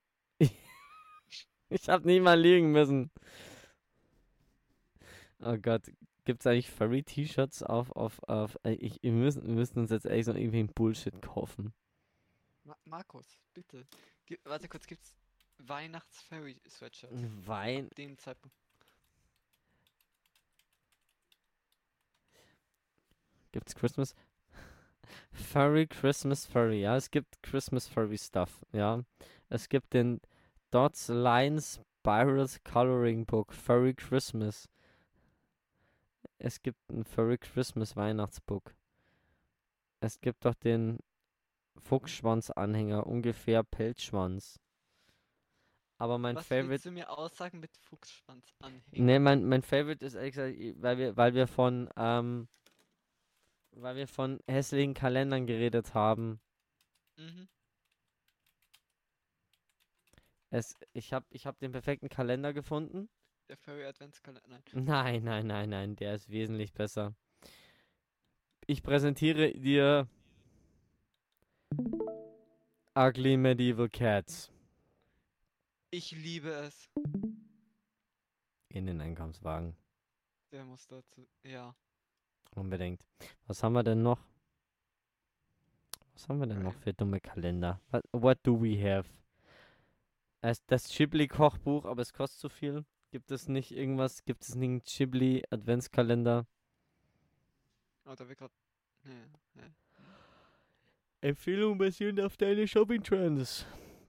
[1.70, 3.12] Ich hab nicht mal liegen müssen.
[5.42, 5.84] Oh Gott.
[6.26, 10.26] Gibt's eigentlich Furry-T-Shirts auf, auf, auf, äh, ich, wir müssen, wir müssen uns jetzt echt
[10.26, 11.74] so irgendwie einen Bullshit kaufen.
[12.64, 13.88] Ma Markus, bitte.
[14.28, 15.16] Gi warte kurz, gibt's
[15.60, 17.12] Weihnachts-Fairy-Sweatshirt?
[17.48, 18.56] Wein, Ab dem Zeitpunkt.
[23.52, 24.14] Gibt's Christmas?
[25.32, 26.82] Furry, Christmas Furry.
[26.82, 28.64] Ja, es gibt Christmas Furry Stuff.
[28.72, 29.04] Ja,
[29.50, 30.22] es gibt den
[30.72, 34.70] Dots Lines Spirals Coloring Book Furry Christmas.
[36.38, 38.74] Es gibt ein Furry Christmas Weihnachtsbook.
[40.00, 41.00] Es gibt doch den
[41.78, 44.60] Fuchsschwanz-Anhänger, ungefähr Pelzschwanz.
[45.98, 46.70] Aber mein Was Favorite.
[46.70, 49.06] willst du mir aussagen mit Fuchsschwanz anhängen?
[49.06, 52.48] Ne, mein, mein Favorite ist ehrlich gesagt, weil wir, weil wir von, ähm,
[53.72, 56.40] weil wir von hässlichen Kalendern geredet haben.
[57.18, 57.50] Mhm.
[60.52, 63.10] Es, ich habe ich hab den perfekten Kalender gefunden.
[63.48, 64.48] Der Fairy Adventskalender.
[64.48, 64.62] Nein.
[64.74, 67.14] Nein, nein, nein, nein, der ist wesentlich besser.
[68.68, 70.08] Ich präsentiere dir
[72.96, 74.52] Ugly Medieval Cats
[75.92, 76.90] Ich liebe es.
[78.70, 79.76] in den Einkaufswagen.
[80.52, 81.28] Der muss dazu.
[81.44, 81.76] Ja.
[82.56, 83.06] Unbedingt.
[83.48, 84.20] Was haben wir denn noch?
[86.14, 87.80] Was haben wir denn noch für dumme Kalender?
[87.92, 89.08] What, what do we have?
[90.42, 92.86] Es, das Ghibli-Kochbuch, aber es kostet zu viel.
[93.12, 94.24] Gibt es nicht irgendwas?
[94.24, 96.46] Gibt es nicht einen Ghibli-Adventskalender?
[98.06, 98.54] Oh, da wird gerade.
[99.04, 99.14] Nee,
[99.56, 99.64] nee.
[101.22, 103.66] Empfehlung basierend auf deine Shopping-Trends.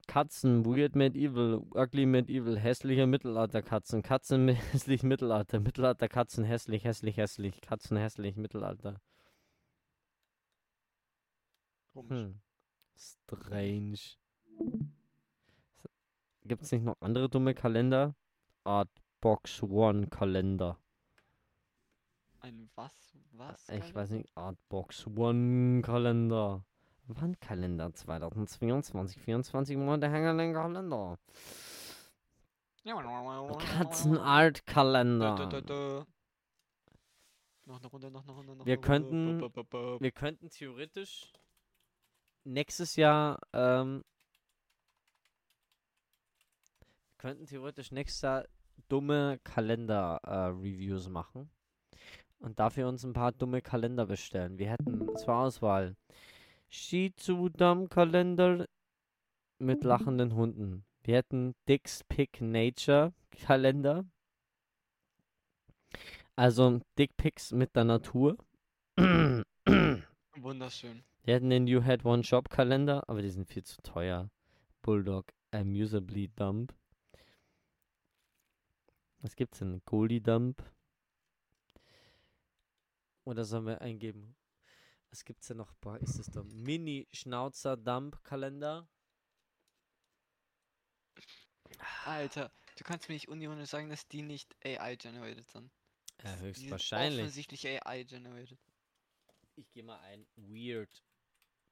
[0.07, 7.97] Katzen, Weird Medieval, Ugly Medieval, hässlicher Mittelalter-Katzen, Katzen hässlich Mittelalter, Mittelalter-Katzen hässlich, hässlich, hässlich, Katzen
[7.97, 9.01] hässlich, Mittelalter.
[11.93, 12.23] Komisch.
[12.23, 12.41] Hm.
[12.97, 13.99] Strange.
[16.45, 18.15] Gibt es nicht noch andere dumme Kalender?
[18.65, 20.79] Artbox One Kalender.
[22.41, 23.17] Ein was?
[23.33, 23.63] Was?
[23.63, 23.95] Ich Kalender?
[23.95, 26.65] weiß nicht, Artbox One Kalender.
[27.07, 31.19] Wandkalender 2022, 24 Monate hängen den Kalender.
[33.59, 35.63] Katzenart Dö, dö, dö, Kalender.
[35.63, 36.05] dö.
[37.67, 39.41] Noch eine Runde, noch eine Runde, noch Wir eine könnten-.
[40.01, 41.33] Wir könnten theoretisch
[42.45, 44.05] nächstes Jahr, ähm,
[47.21, 48.47] könnten theoretisch nächstes Jahr
[48.89, 51.51] dumme Kalender-Reviews machen.
[52.39, 54.59] Und dafür uns ein paar dumme Kalender bestellen.
[54.59, 55.97] Wir hätten zur Auswahl
[56.71, 58.67] Shizudam-Kalender
[59.59, 60.87] mit lachenden Hunden.
[61.03, 64.07] Wir hätten Dick's Pick Nature Kalender.
[66.37, 68.39] Also Dick Pics mit der Natur.
[70.39, 71.03] Wunderschön.
[71.25, 74.31] Wir hätten den You Had One Shop Kalender, aber die sind viel zu teuer.
[74.81, 76.73] Bulldog Amusably Dump.
[79.23, 79.83] Was gibt's denn?
[79.85, 80.63] Goldie Dump.
[83.25, 84.35] Oder sollen wir eingeben?
[85.11, 85.73] Was gibt's denn noch?
[85.75, 88.89] Boah, ist das doch Mini Schnauzer Dump Kalender?
[92.05, 95.71] Alter, du kannst mir nicht unironisch sagen, dass die nicht AI-generated sind.
[96.23, 97.21] Ja, Die sind höchstwahrscheinlich.
[97.21, 98.59] Offensichtlich AI-generated.
[99.57, 101.03] Ich gehe mal ein Weird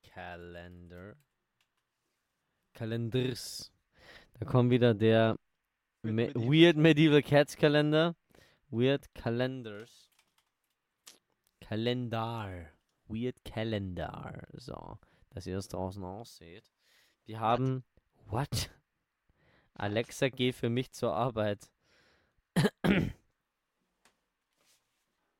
[0.03, 1.17] Calendar.
[2.75, 3.73] Kalenders.
[4.39, 5.39] Da kommt wieder der
[6.03, 8.15] Me Medieval Weird Medieval Cats Kalender.
[8.71, 10.09] Weird Calendars.
[11.61, 12.71] Kalendar.
[13.09, 14.47] Weird Calendar.
[14.53, 14.99] So,
[15.31, 16.71] dass ihr das draußen auch seht.
[17.25, 17.85] Wir haben.
[18.27, 18.71] What?
[19.75, 21.71] Alexa, geh für mich zur Arbeit.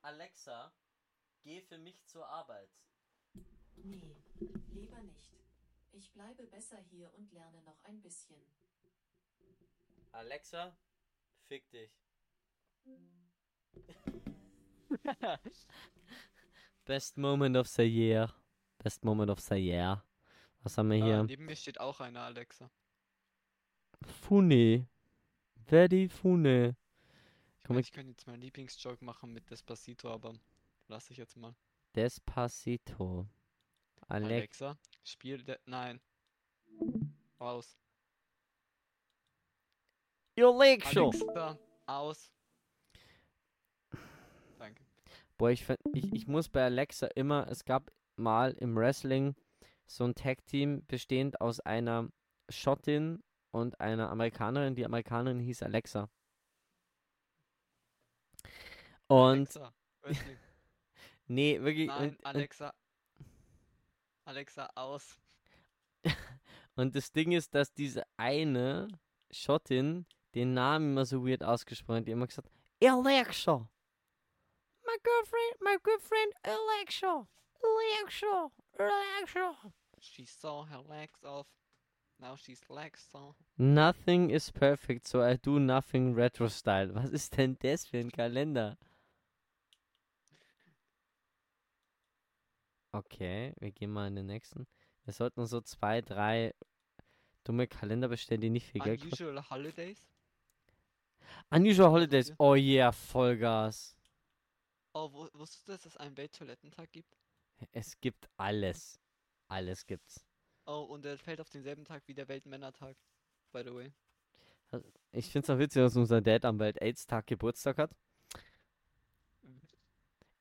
[0.01, 0.73] Alexa,
[1.43, 2.69] geh für mich zur Arbeit.
[3.75, 4.17] Nee,
[4.73, 5.31] lieber nicht.
[5.91, 8.41] Ich bleibe besser hier und lerne noch ein bisschen.
[10.11, 10.75] Alexa,
[11.47, 11.91] fick dich.
[16.85, 18.33] Best Moment of the Year.
[18.79, 20.03] Best Moment of the Year.
[20.63, 21.23] Was haben wir Ah, hier?
[21.23, 22.69] neben mir steht auch eine Alexa.
[24.01, 24.87] Fune.
[25.67, 26.75] Very Fune.
[27.63, 30.33] Ich, mein, ich- ich könnte jetzt meinen Lieblingsjoke machen mit Despacito, aber
[30.87, 31.55] lass ich jetzt mal.
[31.95, 33.27] Despacito.
[34.07, 34.31] Alex.
[34.61, 36.01] Alexa, spiel de Nein.
[37.37, 37.77] Aus.
[40.39, 40.85] Your leg.
[40.85, 42.31] Alexa, aus.
[44.57, 44.83] Danke.
[45.37, 49.35] Boah, ich, find- ich, ich muss bei Alexa immer, es gab mal im Wrestling
[49.85, 52.09] so ein Tag-Team bestehend aus einer
[52.47, 53.21] Schottin
[53.51, 54.75] und einer Amerikanerin.
[54.75, 56.09] Die Amerikanerin hieß Alexa.
[59.07, 59.73] Und, Alexa,
[60.03, 60.37] Wrestling.
[61.27, 62.73] nee, wirklich, Nein, und, und, Alexa.
[64.25, 65.19] Alexa, aus.
[66.75, 68.87] und das Ding ist, dass diese eine
[69.31, 72.05] Schottin den Namen immer so weird ausgesprochen.
[72.05, 72.49] Die immer gesagt,
[72.83, 73.69] Alexa.
[74.85, 77.27] My girlfriend, my good friend Alexa.
[77.61, 78.51] Alexa.
[78.77, 79.73] Alexa.
[79.99, 81.47] She saw her legs off.
[82.19, 83.33] Now she's legs on.
[83.57, 86.93] Nothing is perfect, so I do nothing retro style.
[86.93, 88.77] Was ist denn das für ein Kalender?
[92.91, 94.67] Okay, wir gehen mal in den nächsten.
[95.05, 96.53] Wir sollten so zwei, drei
[97.43, 99.23] dumme Kalender bestellen, die nicht viel Geld kosten.
[99.23, 100.09] Unusual Holidays.
[101.49, 102.27] Unusual Holidays.
[102.27, 102.35] hier?
[102.39, 103.95] Oh yeah, Vollgas.
[104.93, 107.17] Oh, wu- wusstest du, dass es einen Welttoilettentag gibt?
[107.71, 108.99] Es gibt alles.
[109.47, 110.25] Alles gibt's.
[110.65, 112.95] Oh, und er fällt auf denselben Tag wie der Weltmännertag.
[113.51, 113.91] By the way.
[115.11, 117.91] Ich find's auch witzig, dass unser Dad am Welt-AIDS-Tag Geburtstag hat.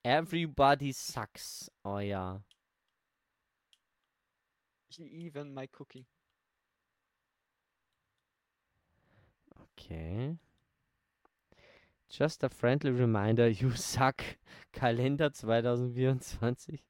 [0.02, 1.70] Everybody sucks.
[1.82, 2.42] Oh ja.
[4.98, 6.06] Even my cookie.
[9.78, 10.36] Okay.
[12.10, 14.22] Just a friendly reminder, you suck.
[14.72, 16.82] Kalender 2024.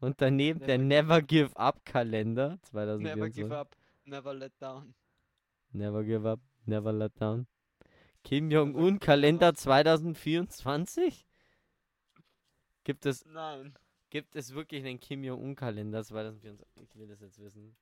[0.00, 3.34] Und daneben der Never Never Give Up Kalender Never 2024.
[3.34, 3.76] give up.
[4.06, 4.94] Never let down.
[5.72, 7.46] Never Give Up, Never Let Down.
[8.24, 11.26] Kim Jong-un Kalender 2024?
[12.84, 13.74] Gibt es, Nein.
[14.10, 16.82] gibt es wirklich einen Kim Jong-un Kalender 2024?
[16.82, 17.76] Ich will das jetzt wissen.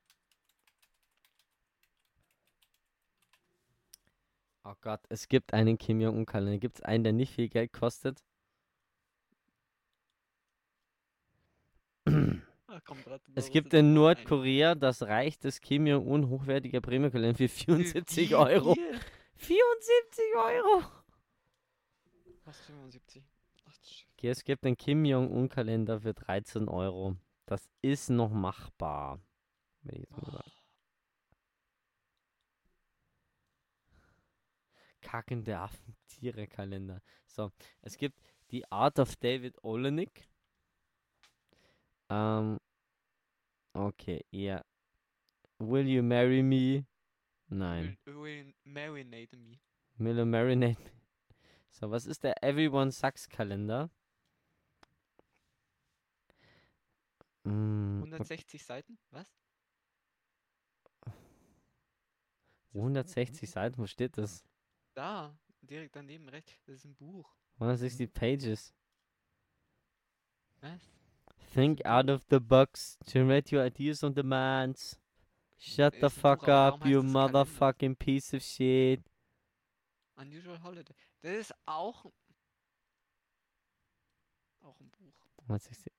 [4.65, 6.59] Oh Gott, es gibt einen Kim Jong-un Kalender.
[6.59, 8.23] Gibt es einen, der nicht viel Geld kostet?
[12.67, 13.95] Ah, komm, grad Es gibt in ein?
[13.95, 18.75] Nordkorea das Reich des Kim Jong-un hochwertiger Premium-Kalender für Wie 74 Euro.
[18.75, 19.01] viel?
[19.37, 20.83] 74 Euro!
[22.45, 23.23] Was, 75?
[23.67, 24.07] Ach, du Scheiße.
[24.17, 27.17] Okay, es gibt einen Kim Jong-un-Kalender für 13 Euro.
[27.47, 29.21] Das ist noch machbar.
[29.83, 30.51] Wenn ich jetzt mal sage.
[35.09, 37.01] Kackende Affen-Tiere-Kalender.
[37.27, 40.29] So, es gibt die Art of David Olenek.
[42.11, 42.59] Ähm,
[43.73, 44.63] okay, ja.
[45.59, 46.87] Will you marry me?
[47.49, 47.97] Nein.
[48.05, 49.59] Will, will marinate me.
[49.97, 50.91] Will you marinate me?
[51.71, 53.91] So, was ist der Everyone Sucks Kalender?
[57.45, 58.13] Mm, okay.
[58.13, 58.99] 160 Seiten?
[59.11, 59.27] Was?
[62.75, 64.45] 160 Seiten, wo steht das?
[64.99, 66.61] Da, direkt daneben rechts.
[66.67, 67.33] Das ist ein Buch.
[67.61, 68.75] 160 Pages.
[70.61, 70.91] Was?
[71.55, 72.99] Think out of the box.
[73.07, 74.99] Generate your ideas on demand.
[75.57, 77.45] Shut the Buch, fuck aber up, you es Kalender?
[77.45, 79.01] motherfucking piece of shit.
[80.17, 80.97] Unusual Holiday.
[81.23, 82.07] Das ist auch.
[84.63, 85.15] Auch ein Buch.
[85.43, 85.93] 160.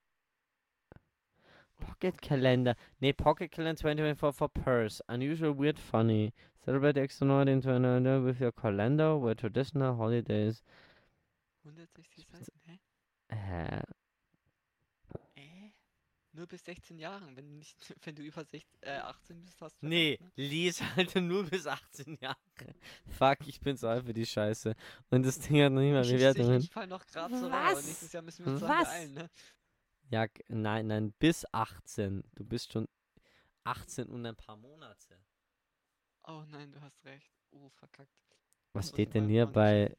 [1.79, 2.75] Pocket Calendar.
[2.99, 5.01] Nee, Pocket Calendar 2024 for Purse.
[5.07, 6.33] Unusual, weird, funny.
[6.65, 10.62] Celebrate extraordinary into another with your calendar where traditional holidays.
[11.63, 12.60] 160 Seiten.
[12.65, 12.80] Hä?
[13.32, 13.84] Hä?
[15.36, 15.72] Äh?
[16.34, 17.36] Nur bis 16 Jahren.
[17.36, 19.88] Wenn du nicht, wenn du über 16, äh, 18 bist, hast du.
[19.88, 20.32] Nee, ne?
[20.36, 22.38] lies halt nur bis 18 Jahre.
[23.17, 24.76] Fuck, ich bin so alt für die Scheiße.
[25.10, 26.60] Und das Ding hat noch nicht mal Bewertungen.
[26.60, 27.86] ich fall noch gerade so rein, aber Was?
[27.86, 28.84] nächstes Jahr müssen wir uns Was?
[28.84, 29.30] beeilen, ne?
[30.12, 32.24] Ja, nein, nein, bis 18.
[32.36, 32.88] Du bist schon
[33.63, 35.19] 18 und ein paar Monate.
[36.27, 37.32] Oh nein, du hast recht.
[37.51, 38.10] Oh, verkackt.
[38.73, 39.95] Was muss steht denn hier bei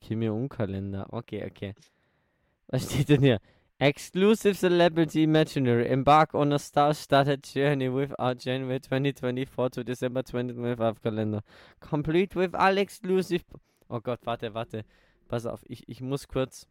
[0.00, 1.06] Kim Jong-un-Kalender?
[1.12, 1.74] Okay, okay.
[2.68, 3.40] Was steht denn hier?
[3.78, 5.88] Exclusive Celebrity Imaginary.
[5.88, 11.40] Embark on a star-studded journey with our January 2024 to December 2025 Kalender.
[11.80, 13.42] Complete with all exclusive...
[13.88, 14.84] Oh Gott, warte, warte.
[15.28, 16.66] Pass auf, ich, ich muss kurz...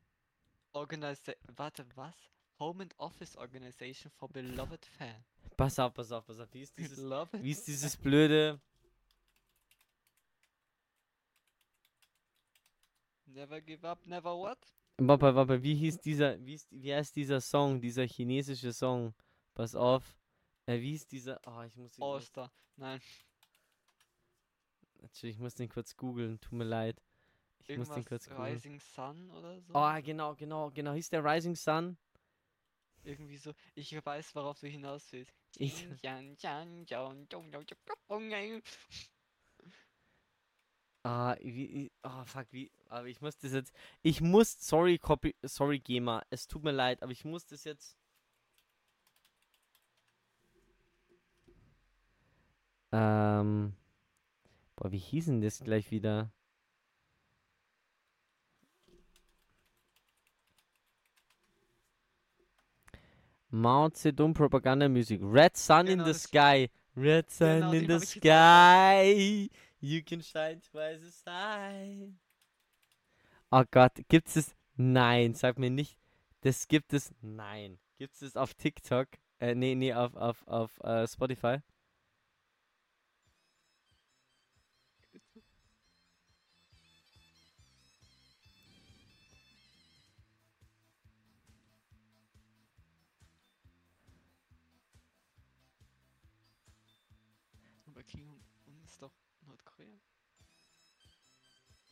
[0.74, 2.14] Organisa Warte, was?
[2.60, 5.24] Home and Office Organization for Beloved Fan.
[5.56, 6.54] Pass auf, pass auf, pass auf.
[6.54, 8.60] Wie ist dieses, wie ist dieses blöde...
[13.26, 14.58] Never give up, never what?
[14.98, 19.14] Warte, warte, wie hieß dieser, wie, ist, wie heißt dieser Song, dieser chinesische Song?
[19.54, 20.18] Pass auf.
[20.66, 22.52] Äh, wie ist dieser, oh, ich muss kurz, Oster.
[22.76, 23.00] Nein,
[25.02, 27.02] Entschuldigung, ich muss den kurz googeln, tut mir leid.
[27.60, 28.54] Ich muss den irgendwas kurz googeln.
[28.54, 29.74] Rising Sun oder so.
[29.74, 31.98] Oh, genau, genau, genau, hieß der Rising Sun?
[33.04, 33.54] Irgendwie so.
[33.76, 35.34] Ich weiß, worauf du hinaus willst.
[35.58, 35.88] Ich-.
[41.04, 45.34] Ah, wie, wie- oh, fuck, wie, aber ich muss das jetzt, ich muss, sorry, Copy,
[45.44, 47.98] sorry, GEMA, es tut mir leid, aber ich muss das jetzt,
[52.92, 53.74] ähm,
[54.76, 56.32] boah, wie hieß denn das gleich wieder?
[63.52, 65.20] Mao Zedong Propaganda Music.
[65.24, 66.70] Red Sun in Genau, the das- Sky.
[66.96, 69.50] Red Sun Genau, in the Sky.
[69.82, 72.10] You can shine twice as high.
[73.52, 74.54] Oh Gott, gibt's es?
[74.76, 75.98] Nein, sag mir nicht.
[76.42, 77.12] Das gibt es.
[77.22, 77.80] Nein.
[77.98, 79.08] Gibt's es auf TikTok?
[79.40, 81.58] Äh, nee, nee, auf, auf, auf äh, Spotify?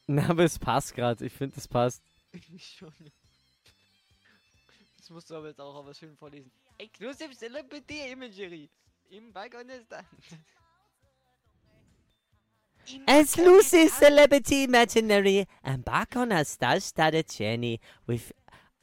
[0.10, 1.26] Na, aber es passt gerade.
[1.26, 2.02] Ich finde, es passt.
[2.32, 2.94] Irgendwie schon.
[4.98, 6.52] Das musst du aber jetzt auch aber schön vorlesen.
[6.78, 8.70] Exclusive Celebrity Imagery.
[9.10, 9.70] Im Balkon.
[13.08, 15.46] Exclusive celebrity imaginary.
[15.64, 18.32] Embark on a star-studded journey with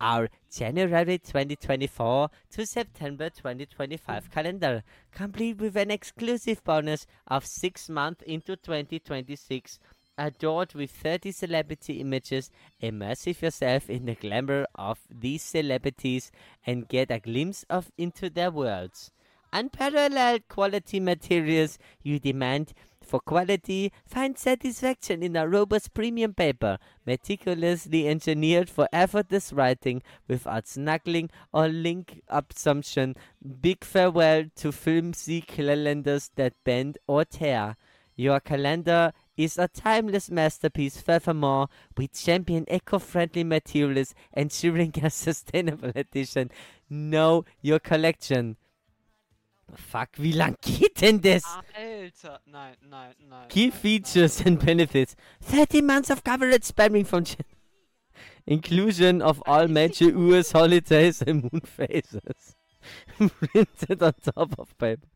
[0.01, 4.83] our January 2024 to September 2025 calendar,
[5.13, 9.79] complete with an exclusive bonus of six months into 2026.
[10.17, 12.51] Adored with 30 celebrity images,
[12.81, 16.31] immerse yourself in the glamour of these celebrities
[16.65, 19.11] and get a glimpse of into their worlds.
[19.53, 22.73] Unparalleled quality materials you demand
[23.05, 30.67] for quality, find satisfaction in a robust premium paper, meticulously engineered for effortless writing without
[30.67, 33.15] snuggling or link assumption.
[33.61, 37.77] Big farewell to flimsy calendars that bend or tear.
[38.17, 41.01] Your calendar is a timeless masterpiece.
[41.01, 46.51] Furthermore, we champion eco-friendly materials, ensuring a sustainable edition.
[46.89, 48.57] Know your collection.
[49.75, 51.43] Fuck, wie lang geht denn das?
[51.45, 52.41] Alter.
[52.47, 53.49] Nein, nein, nein.
[53.49, 55.17] Key nein, features and benefits.
[55.41, 57.25] 30 months of coverage spanning from
[58.47, 62.57] inclusion of all major US holidays and moon phases.
[63.17, 65.09] Printed on top of paper.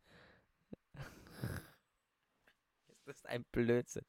[3.29, 4.05] Ein Blödsinn?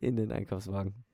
[0.00, 1.04] In den Einkaufswagen.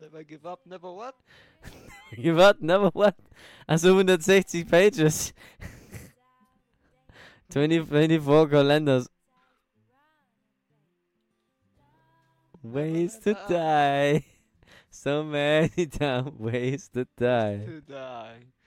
[0.00, 1.14] Never give up, never what?
[2.16, 2.62] What?
[2.62, 3.14] Never what?
[3.68, 5.34] Also 160 pages.
[7.50, 9.08] 20, 24 calendars.
[12.62, 14.24] Ways to die.
[14.90, 17.64] So many dumb ways to die.
[17.66, 18.57] To die.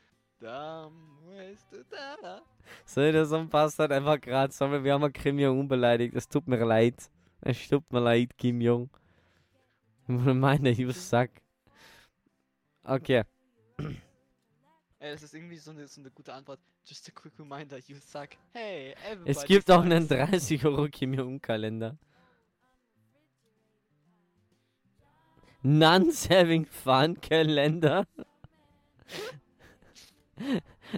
[0.42, 0.92] Da,
[1.30, 2.42] bist du da.
[2.86, 4.52] So, der Song passt halt einfach gerade.
[4.52, 6.16] Sorry, wir haben Kim Jong unbeleidigt.
[6.16, 7.10] Es tut mir leid.
[7.42, 8.90] Es tut mir leid, Kim Jong.
[10.08, 11.30] Ich meine, you suck.
[12.84, 13.24] Okay.
[15.00, 16.60] Ey, das ist irgendwie so eine, so eine gute Antwort.
[16.84, 18.30] Just a quick reminder, you suck.
[18.54, 20.32] Hey, everybody Es gibt auch einen sucks.
[20.32, 21.98] 30 Euro Kim Jong-Kalender.
[25.64, 28.08] Nuns having fun Kalender.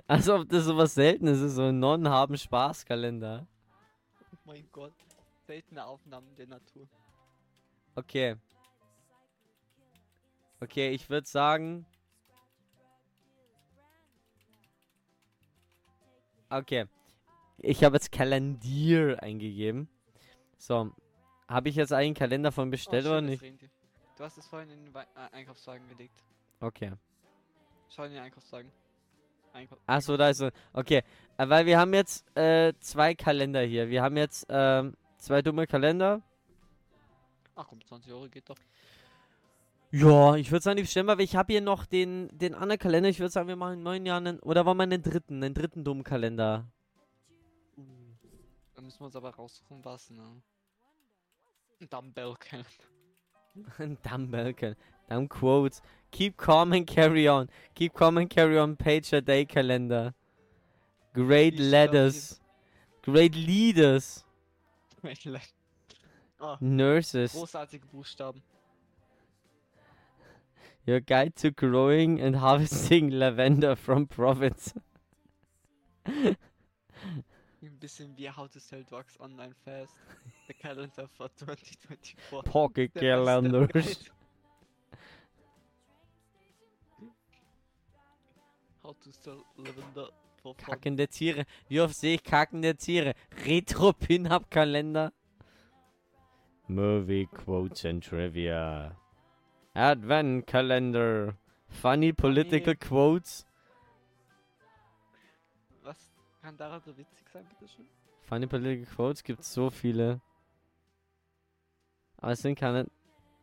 [0.07, 3.47] Als ob das sowas Seltenes ist, so ein Nonnen haben Spaß Kalender.
[4.31, 4.93] Oh mein Gott.
[5.45, 6.87] Seltene Aufnahmen der Natur.
[7.95, 8.35] Okay.
[10.61, 11.85] Okay, ich würde sagen.
[16.49, 16.85] Okay.
[17.57, 19.89] Ich habe jetzt Kalendier eingegeben.
[20.57, 20.91] So.
[21.47, 23.41] Habe ich jetzt einen Kalender von bestellt oh, oder nicht?
[23.41, 23.69] Rentier.
[24.17, 26.23] Du hast es vorhin in den äh, Einkaufswagen gelegt.
[26.59, 26.93] Okay.
[27.89, 28.71] Schau in den Einkaufswagen.
[29.85, 30.51] Achso, da ist er.
[30.73, 31.03] Okay.
[31.37, 33.89] Äh, weil wir haben jetzt äh, zwei Kalender hier.
[33.89, 36.21] Wir haben jetzt ähm, zwei dumme Kalender.
[37.55, 38.57] Ach komm, 20 Euro geht doch.
[39.91, 43.09] Ja, ich würde sagen, bestellen wir, weil ich habe hier noch den, den anderen Kalender.
[43.09, 45.53] Ich würde sagen, wir machen in neun Jahren einen, oder wollen wir einen dritten, einen
[45.53, 46.65] dritten dummen Kalender?
[48.73, 50.41] Dann müssen wir uns aber raussuchen, was, ne?
[51.79, 52.71] Ein Dumbbell Calendar.
[53.79, 54.75] Ein Dumbbell, Cal-
[55.09, 55.81] Dumb Quotes.
[56.11, 57.49] Keep calm and carry on.
[57.75, 58.75] Keep calm and carry on.
[58.75, 60.13] Page a day calendar.
[61.13, 62.39] Great letters.
[63.03, 64.23] Great leaders.
[66.39, 67.33] oh, Nurses.
[67.33, 68.41] großartige Buchstaben.
[70.85, 74.73] Your guide to growing and harvesting lavender from profits.
[77.65, 79.95] Ein bisschen wie How to Sell Drugs Online Fast.
[80.47, 82.43] The Calendar for 2024.
[82.43, 84.11] Pocket Der calendars.
[88.83, 90.09] How to Sell Lavender
[90.41, 90.65] for fun.
[90.65, 91.45] Kackende Tiere.
[91.69, 93.13] Wie oft sehe ich kackende Tiere?
[93.45, 95.13] Retro Pin-Up Kalender.
[96.67, 98.97] Movie Quotes and Trivia.
[99.73, 101.37] Advent Calendar.
[101.69, 103.45] Funny Political Quotes.
[106.43, 107.87] Kann daran so witzig sein, bitteschön?
[108.23, 110.19] Funny Political Quotes gibt so viele.
[112.17, 112.85] Aber es sind keine.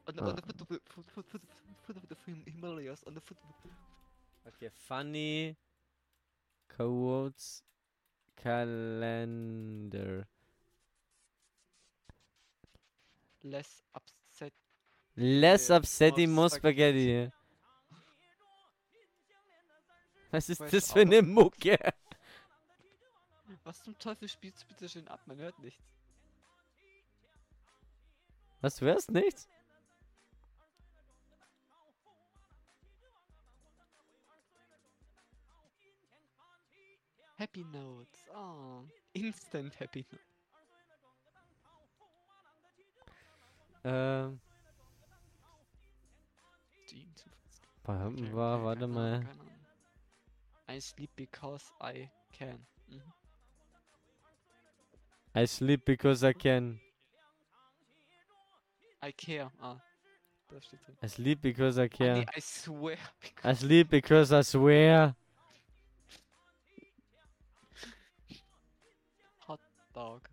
[0.07, 0.29] On the, Ah.
[0.29, 1.43] on the foot of the, foot, foot, foot,
[1.87, 3.71] foot of the Him- Himalayas, on the foot of the...
[4.49, 5.57] Okay, Funny
[6.69, 7.65] Quotes
[8.37, 10.27] Calendar.
[13.43, 14.53] Less upset.
[15.17, 17.31] Less Yeah, upsetting, more more spaghetti.
[20.31, 21.79] Was ist das für eine Mucke?
[23.71, 25.21] Was zum Teufel spielst du bitte schön ab?
[25.27, 25.81] Man hört nichts.
[28.61, 29.49] Was, du hörst nichts?
[37.37, 38.29] Happy Notes.
[38.35, 40.27] Oh, instant Happy Notes.
[43.85, 44.41] Ähm,
[47.85, 49.25] war, war warte mal.
[50.69, 52.67] I sleep because I can.
[52.89, 53.20] Mhm.
[55.35, 56.81] I sleep because I can.
[59.03, 59.51] I care.
[59.63, 59.77] Ah,
[60.51, 60.97] da steht drin.
[61.03, 62.15] I sleep because I care.
[62.15, 62.99] nee, I swear.
[63.45, 65.15] I sleep because I swear.
[69.39, 69.61] hot
[69.95, 70.29] dog.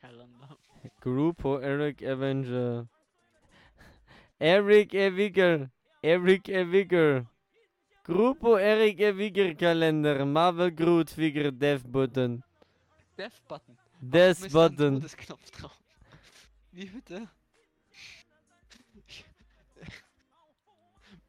[0.00, 0.56] Calendar.
[1.02, 2.86] Grupo Eric Avenger.
[4.40, 5.70] Eric Ewiger.
[6.02, 7.26] Eric Ewiger.
[8.06, 10.26] Grupo Eric Ewiger Kalender.
[10.26, 12.42] Marvel Groot Figure Death Button.
[13.16, 13.76] Death Button.
[14.10, 14.94] Death Warum ist da Button.
[15.00, 15.80] Todesknopf drauf.
[16.72, 17.28] Wie bitte?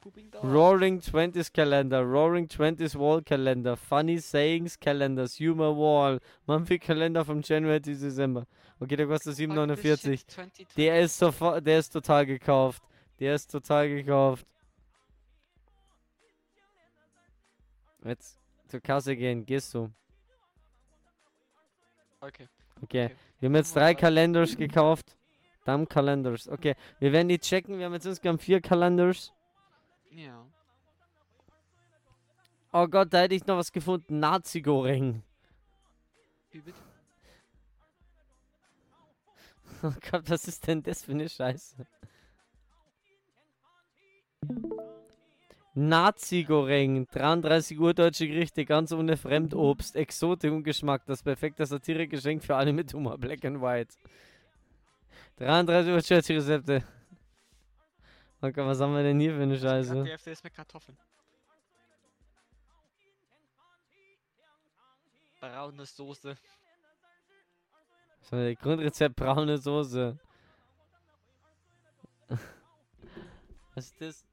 [0.43, 7.41] Roaring Twenties Kalender, Roaring Twenties Wall Kalender, Funny Sayings Kalenders, Humor Wall, Monthly Kalender vom
[7.41, 8.45] January to December.
[8.79, 10.17] Okay, der kostet Fuck this 7,49.
[10.19, 10.75] shit, 2020.
[10.75, 12.83] Der ist sofort, der ist total gekauft.
[13.19, 14.45] Der ist total gekauft.
[18.03, 19.89] Jetzt zur Kasse gehen, gehst du.
[22.21, 22.47] Okay.
[22.81, 23.11] Okay.
[23.39, 25.15] Wir haben jetzt drei Kalenders gekauft.
[25.65, 26.47] Dumb Kalenders.
[26.47, 27.77] Okay, wir werden die checken.
[27.79, 29.33] Wir haben jetzt insgesamt vier Kalenders.
[30.11, 30.45] Ja.
[32.71, 34.19] Oh Gott, da hätte ich noch was gefunden.
[34.19, 35.23] Nazi-Goreng.
[36.51, 36.77] Wie bitte?
[39.83, 41.85] Oh Gott, was ist denn das für eine Scheiße?
[45.75, 52.71] Nazi-Goreng, 33 urdeutsche Gerichte, ganz ohne Fremdobst, Exotik und Geschmack, das perfekte Satire-Geschenk für alle
[52.71, 53.93] mit Humor, Black and White.
[55.37, 56.83] 33 urdeutsche Rezepte.
[58.41, 60.03] Okay, was haben wir denn hier für eine dachte, Scheiße?
[60.03, 60.97] Der ist mit Kartoffeln.
[65.41, 66.35] braune Soße.
[68.21, 70.17] So, Grundrezept braune Soße.
[73.75, 74.25] Was ist das?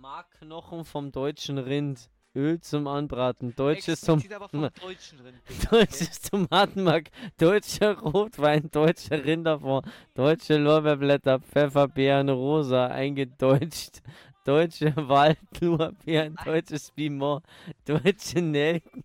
[0.00, 2.10] Markknochen vom deutschen Rind.
[2.34, 3.54] Öl zum Anbraten.
[3.56, 4.22] Deutsches zum.
[5.70, 14.02] Deutsches Tomatenmark, deutscher Rotwein, deutscher Rinderfond, deutsche Lorbeerblätter, Pfefferbeeren rosa, eingedeutscht,
[14.44, 17.42] deutsche Waldlorbeeren, deutsches Piment,
[17.86, 19.02] deutsche Nelken,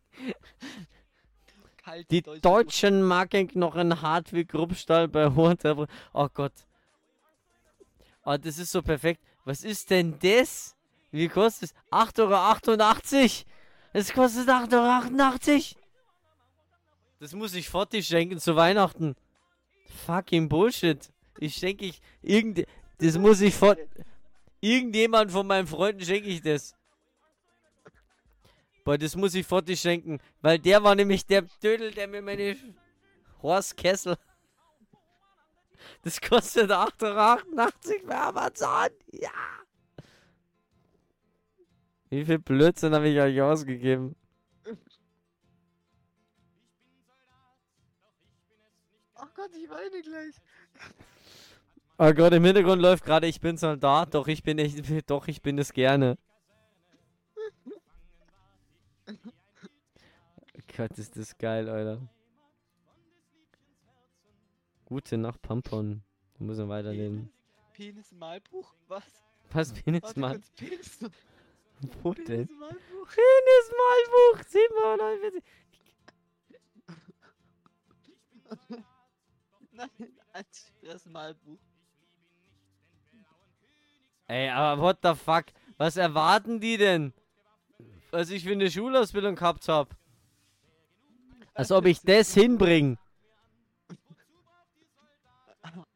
[1.77, 5.87] Kalte die deutsche deutschen Markenknochen hart wie Gruppstahl bei Temperatur.
[6.13, 6.53] Oh Gott.
[8.23, 9.21] Oh, das ist so perfekt.
[9.45, 10.75] Was ist denn das?
[11.11, 11.75] Wie kostet es?
[11.91, 13.29] 8,88 Euro.
[13.93, 15.81] Es kostet 8,88 Euro.
[17.19, 19.15] Das muss ich Fotti schenken zu Weihnachten.
[20.05, 21.11] Fucking Bullshit.
[21.37, 22.65] Ich schenke ich irgend
[23.01, 23.79] das muss ich Fort
[24.59, 26.75] irgendjemand von meinen Freunden schenke ich das.
[28.83, 32.55] Boah, das muss ich Fotti schenken, weil der war nämlich der Dödel, der mir meine
[33.41, 34.17] Horst Kessel
[36.03, 38.89] das kostet 8,88 Euro bei Amazon.
[39.11, 39.29] Ja.
[42.11, 44.17] Wie viel Blödsinn habe ich euch ausgegeben?
[49.15, 50.35] Oh Gott, ich weine gleich.
[51.97, 55.41] Oh Gott, im Hintergrund läuft gerade, ich bin Soldat, doch ich bin echt, doch ich
[55.41, 56.17] bin es gerne.
[60.75, 62.01] Gott, ist das geil, Alter.
[64.83, 66.03] Gute Nacht, Pampon.
[66.37, 67.31] Wir müssen weiterleben.
[67.71, 68.73] Penis Malbuch?
[68.89, 69.23] Was?
[69.51, 70.41] Was, Penis mal?
[70.57, 70.99] Penis,
[72.01, 72.25] Wo denn?
[72.25, 73.07] Penis im Malbuch?
[73.15, 75.43] Penis Malbuch, 749.
[79.71, 79.89] Nein,
[80.33, 81.59] als das Malbuch.
[84.27, 85.45] Ey, aber what the fuck?
[85.77, 87.13] Was erwarten die denn?
[88.11, 89.95] Was ich für eine Schulausbildung gehabt hab?
[91.53, 92.97] Als ob ich das hinbring.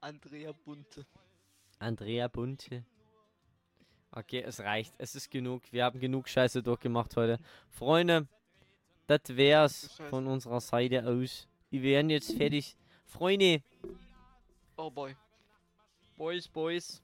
[0.02, 1.06] Andrea Bunte.
[1.80, 2.86] Andrea Bunte.
[4.16, 4.94] Okay, es reicht.
[4.98, 5.62] Es ist genug.
[5.72, 7.38] Wir haben genug Scheiße durchgemacht heute.
[7.70, 8.28] Freunde,
[9.08, 11.48] das wär's von unserer Seite aus.
[11.70, 12.78] Wir werden jetzt fertig.
[13.06, 13.62] Freunde,
[14.78, 15.16] Oh boy.
[16.18, 17.02] Boys, Boys.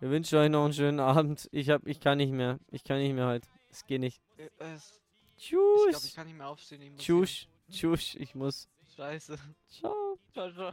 [0.00, 1.48] Wir wünschen euch noch einen schönen Abend.
[1.52, 2.58] Ich hab, ich kann nicht mehr.
[2.70, 3.48] Ich kann nicht mehr heute.
[3.70, 4.20] Es geht nicht.
[4.36, 5.00] Äh, es-
[5.36, 6.14] Ich glaube, ich Tschüss.
[6.14, 6.82] kann nicht mehr aufstehen.
[6.82, 7.46] Ich muss Tschüss.
[7.70, 8.14] Tschüss.
[8.16, 8.68] Ich muss.
[8.96, 9.38] Scheiße.
[9.68, 10.18] Ciao.
[10.32, 10.72] Ciao, ciao.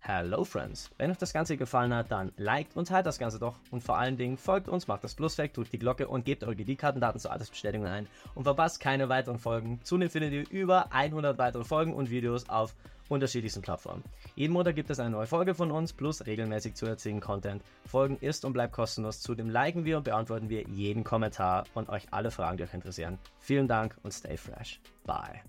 [0.00, 0.88] Hello Friends!
[0.98, 3.56] Wenn euch das Ganze gefallen hat, dann liked und teilt das Ganze doch.
[3.72, 6.44] Und vor allen Dingen folgt uns, macht das Plus weg, drückt die Glocke und gebt
[6.44, 8.06] eure GD-Kartendaten zur Altersbestätigung ein.
[8.36, 9.80] Und verpasst keine weiteren Folgen.
[9.82, 12.76] Zudem findet ihr über 100 weitere Folgen und Videos auf
[13.08, 14.04] unterschiedlichsten Plattformen.
[14.36, 17.62] Jeden Montag gibt es eine neue Folge von uns, plus regelmäßig zusätzlichen Content.
[17.84, 19.20] Folgen ist und bleibt kostenlos.
[19.20, 23.18] Zudem liken wir und beantworten wir jeden Kommentar und euch alle Fragen, die euch interessieren.
[23.40, 24.80] Vielen Dank und stay fresh.
[25.04, 25.46] Bye.